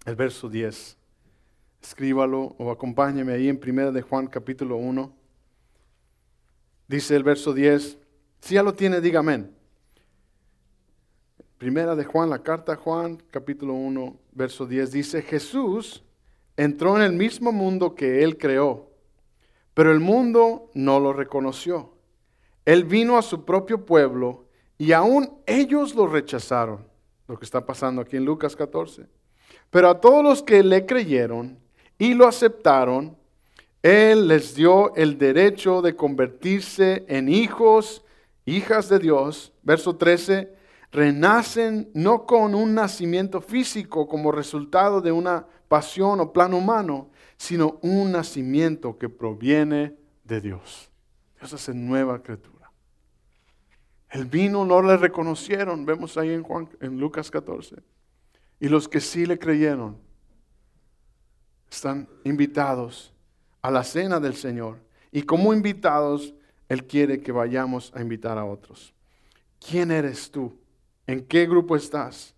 el 0.05 0.15
verso 0.15 0.49
10. 0.49 0.97
Escríbalo 1.87 2.57
o 2.59 2.73
acompáñeme 2.73 3.33
ahí 3.33 3.49
en 3.49 3.61
Primera 3.61 3.93
de 3.93 4.03
Juan 4.03 4.27
capítulo 4.27 4.77
1. 4.77 5.15
Dice 6.89 7.15
el 7.15 7.23
verso 7.23 7.55
10. 7.55 7.97
Si 8.41 8.55
ya 8.55 8.65
lo 8.65 8.75
tiene, 8.75 9.01
diga 9.01 9.21
amén. 9.21 9.55
Primera 11.59 11.95
de 11.95 12.05
Juan, 12.05 12.29
la 12.29 12.43
carta 12.43 12.73
a 12.73 12.77
Juan, 12.77 13.23
capítulo 13.31 13.75
1, 13.75 14.19
verso 14.33 14.67
10, 14.67 14.91
dice, 14.91 15.23
Jesús 15.23 16.03
entró 16.57 16.97
en 16.97 17.03
el 17.03 17.13
mismo 17.13 17.53
mundo 17.53 17.95
que 17.95 18.25
él 18.25 18.37
creó, 18.37 18.91
pero 19.73 19.93
el 19.93 20.01
mundo 20.01 20.73
no 20.75 20.99
lo 20.99 21.13
reconoció. 21.13 21.93
Él 22.65 22.83
vino 22.83 23.17
a 23.17 23.23
su 23.23 23.45
propio 23.45 23.87
pueblo 23.87 24.49
y 24.77 24.91
aún 24.91 25.39
ellos 25.47 25.95
lo 25.95 26.09
rechazaron, 26.09 26.85
lo 27.29 27.39
que 27.39 27.45
está 27.45 27.65
pasando 27.65 28.03
aquí 28.03 28.17
en 28.17 28.25
Lucas 28.25 28.57
14. 28.57 29.07
Pero 29.71 29.89
a 29.89 30.01
todos 30.01 30.25
los 30.25 30.43
que 30.43 30.65
le 30.65 30.85
creyeron 30.85 31.65
y 31.99 32.15
lo 32.15 32.27
aceptaron, 32.27 33.17
Él 33.83 34.29
les 34.29 34.55
dio 34.55 34.95
el 34.97 35.19
derecho 35.19 35.83
de 35.83 35.97
convertirse 35.97 37.05
en 37.09 37.29
hijos, 37.29 38.05
hijas 38.45 38.89
de 38.89 38.99
Dios. 38.99 39.53
Verso 39.63 39.97
13, 39.97 40.53
renacen 40.93 41.91
no 41.95 42.27
con 42.27 42.55
un 42.55 42.75
nacimiento 42.75 43.41
físico 43.41 44.09
como 44.09 44.33
resultado 44.33 45.01
de 45.01 45.13
una 45.13 45.47
pasión 45.69 46.21
o 46.21 46.33
plan 46.33 46.55
humano, 46.55 47.11
sino 47.37 47.79
un 47.83 48.13
nacimiento 48.13 48.99
que 48.99 49.09
proviene 49.09 49.97
de 50.25 50.41
Dios. 50.41 50.91
Dios 51.39 51.53
hace 51.53 51.75
nueva 51.75 52.23
criatura. 52.23 52.71
El 54.09 54.27
vino 54.27 54.65
no 54.65 54.81
le 54.83 54.97
reconocieron, 54.97 55.85
vemos 55.85 56.17
ahí 56.17 56.31
en, 56.31 56.43
Juan, 56.43 56.69
en 56.81 56.99
Lucas 56.99 57.31
14. 57.31 57.77
Y 58.61 58.69
los 58.69 58.89
que 58.89 59.01
sí 59.01 59.27
le 59.27 59.39
creyeron 59.39 60.06
están 61.71 62.09
invitados 62.25 63.13
a 63.63 63.71
la 63.71 63.85
cena 63.85 64.21
del 64.21 64.35
Señor. 64.35 64.79
Y 65.13 65.23
como 65.23 65.53
invitados, 65.53 66.35
Él 66.69 66.87
quiere 66.87 67.21
que 67.21 67.33
vayamos 67.33 67.93
a 67.95 68.01
invitar 68.01 68.39
a 68.39 68.45
otros. 68.45 68.93
¿Quién 69.59 69.91
eres 69.91 70.31
tú? 70.31 70.57
¿En 71.07 71.25
qué 71.25 71.47
grupo 71.47 71.77
estás? 71.77 72.35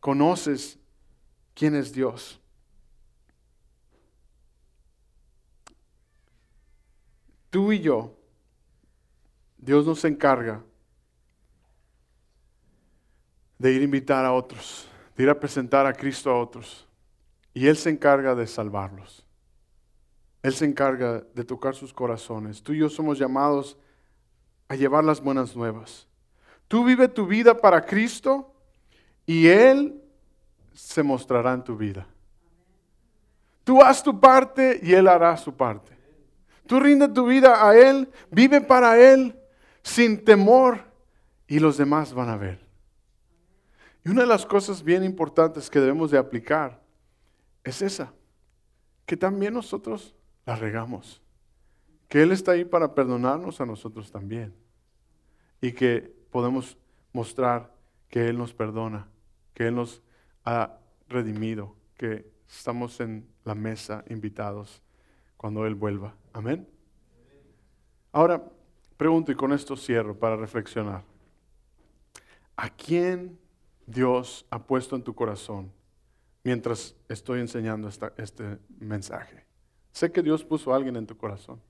¿Conoces 0.00 0.78
quién 1.54 1.74
es 1.74 1.92
Dios? 1.92 2.40
Tú 7.50 7.72
y 7.72 7.80
yo 7.80 8.16
Dios 9.66 9.84
nos 9.84 10.04
encarga 10.04 10.62
de 13.58 13.72
ir 13.72 13.80
a 13.80 13.84
invitar 13.84 14.24
a 14.24 14.32
otros, 14.32 14.86
de 15.16 15.24
ir 15.24 15.30
a 15.30 15.40
presentar 15.40 15.86
a 15.86 15.92
Cristo 15.92 16.30
a 16.30 16.38
otros. 16.38 16.85
Y 17.56 17.68
Él 17.68 17.78
se 17.78 17.88
encarga 17.88 18.34
de 18.34 18.46
salvarlos. 18.46 19.24
Él 20.42 20.52
se 20.52 20.66
encarga 20.66 21.24
de 21.34 21.42
tocar 21.42 21.74
sus 21.74 21.90
corazones. 21.90 22.62
Tú 22.62 22.74
y 22.74 22.80
yo 22.80 22.90
somos 22.90 23.18
llamados 23.18 23.78
a 24.68 24.74
llevar 24.74 25.02
las 25.02 25.22
buenas 25.22 25.56
nuevas. 25.56 26.06
Tú 26.68 26.84
vive 26.84 27.08
tu 27.08 27.26
vida 27.26 27.56
para 27.56 27.80
Cristo 27.86 28.54
y 29.24 29.46
Él 29.46 29.98
se 30.74 31.02
mostrará 31.02 31.54
en 31.54 31.64
tu 31.64 31.78
vida. 31.78 32.06
Tú 33.64 33.82
haz 33.82 34.02
tu 34.02 34.20
parte 34.20 34.78
y 34.82 34.92
Él 34.92 35.08
hará 35.08 35.34
su 35.38 35.56
parte. 35.56 35.96
Tú 36.66 36.78
rinde 36.78 37.08
tu 37.08 37.24
vida 37.24 37.66
a 37.66 37.74
Él, 37.74 38.06
vive 38.30 38.60
para 38.60 39.00
Él 39.00 39.34
sin 39.82 40.22
temor 40.22 40.84
y 41.46 41.58
los 41.58 41.78
demás 41.78 42.12
van 42.12 42.28
a 42.28 42.36
ver. 42.36 42.60
Y 44.04 44.10
una 44.10 44.20
de 44.20 44.26
las 44.26 44.44
cosas 44.44 44.82
bien 44.82 45.02
importantes 45.02 45.70
que 45.70 45.80
debemos 45.80 46.10
de 46.10 46.18
aplicar 46.18 46.84
es 47.70 47.82
esa, 47.82 48.12
que 49.04 49.16
también 49.16 49.54
nosotros 49.54 50.14
la 50.44 50.56
regamos, 50.56 51.22
que 52.08 52.22
Él 52.22 52.32
está 52.32 52.52
ahí 52.52 52.64
para 52.64 52.94
perdonarnos 52.94 53.60
a 53.60 53.66
nosotros 53.66 54.10
también 54.10 54.54
y 55.60 55.72
que 55.72 56.14
podemos 56.30 56.76
mostrar 57.12 57.74
que 58.08 58.28
Él 58.28 58.38
nos 58.38 58.54
perdona, 58.54 59.08
que 59.54 59.68
Él 59.68 59.74
nos 59.74 60.02
ha 60.44 60.78
redimido, 61.08 61.74
que 61.96 62.30
estamos 62.48 63.00
en 63.00 63.26
la 63.44 63.54
mesa 63.54 64.04
invitados 64.08 64.82
cuando 65.36 65.66
Él 65.66 65.74
vuelva. 65.74 66.14
Amén. 66.32 66.68
Ahora, 68.12 68.42
Pregunto 68.96 69.30
y 69.30 69.34
con 69.34 69.52
esto 69.52 69.76
cierro 69.76 70.18
para 70.18 70.36
reflexionar. 70.36 71.02
¿A 72.56 72.70
quién 72.70 73.38
Dios 73.86 74.46
ha 74.50 74.58
puesto 74.58 74.96
en 74.96 75.02
tu 75.02 75.14
corazón 75.14 75.70
mientras 76.46 76.94
estoy 77.08 77.40
enseñando 77.40 77.88
este 77.88 78.58
mensaje? 78.78 79.44
Sé 79.90 80.12
que 80.12 80.22
Dios 80.22 80.44
puso 80.44 80.72
a 80.72 80.76
alguien 80.76 80.94
en 80.94 81.04
tu 81.04 81.16
corazón. 81.16 81.60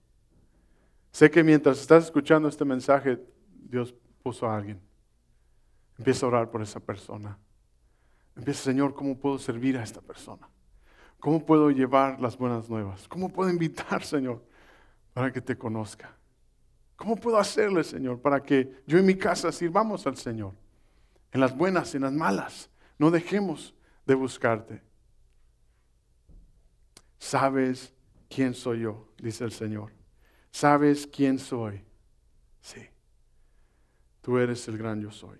Sé 1.10 1.30
que 1.30 1.42
mientras 1.42 1.80
estás 1.80 2.04
escuchando 2.04 2.46
este 2.46 2.66
mensaje, 2.66 3.18
Dios 3.70 3.94
puso 4.22 4.46
a 4.46 4.54
alguien. 4.54 4.78
Empieza 5.96 6.26
a 6.26 6.28
orar 6.28 6.50
por 6.50 6.60
esa 6.60 6.78
persona. 6.78 7.38
Empieza, 8.36 8.64
Señor, 8.64 8.92
¿cómo 8.92 9.18
puedo 9.18 9.38
servir 9.38 9.78
a 9.78 9.82
esta 9.82 10.02
persona? 10.02 10.46
¿Cómo 11.20 11.46
puedo 11.46 11.70
llevar 11.70 12.20
las 12.20 12.36
buenas 12.36 12.68
nuevas? 12.68 13.08
¿Cómo 13.08 13.30
puedo 13.30 13.48
invitar, 13.48 14.04
Señor, 14.04 14.44
para 15.14 15.32
que 15.32 15.40
te 15.40 15.56
conozca? 15.56 16.14
¿Cómo 16.96 17.16
puedo 17.16 17.38
hacerle, 17.38 17.82
Señor, 17.82 18.20
para 18.20 18.42
que 18.42 18.82
yo 18.86 18.98
y 18.98 19.02
mi 19.02 19.14
casa 19.14 19.50
sirvamos 19.52 20.06
al 20.06 20.18
Señor? 20.18 20.52
En 21.32 21.40
las 21.40 21.56
buenas, 21.56 21.94
en 21.94 22.02
las 22.02 22.12
malas. 22.12 22.68
No 22.98 23.10
dejemos 23.10 23.74
de 24.06 24.14
buscarte. 24.14 24.82
¿Sabes 27.18 27.92
quién 28.28 28.54
soy 28.54 28.80
yo? 28.80 29.08
Dice 29.18 29.44
el 29.44 29.52
Señor. 29.52 29.92
¿Sabes 30.50 31.06
quién 31.06 31.38
soy? 31.38 31.84
Sí. 32.60 32.86
Tú 34.22 34.38
eres 34.38 34.66
el 34.68 34.78
gran 34.78 35.00
yo 35.00 35.10
soy. 35.10 35.38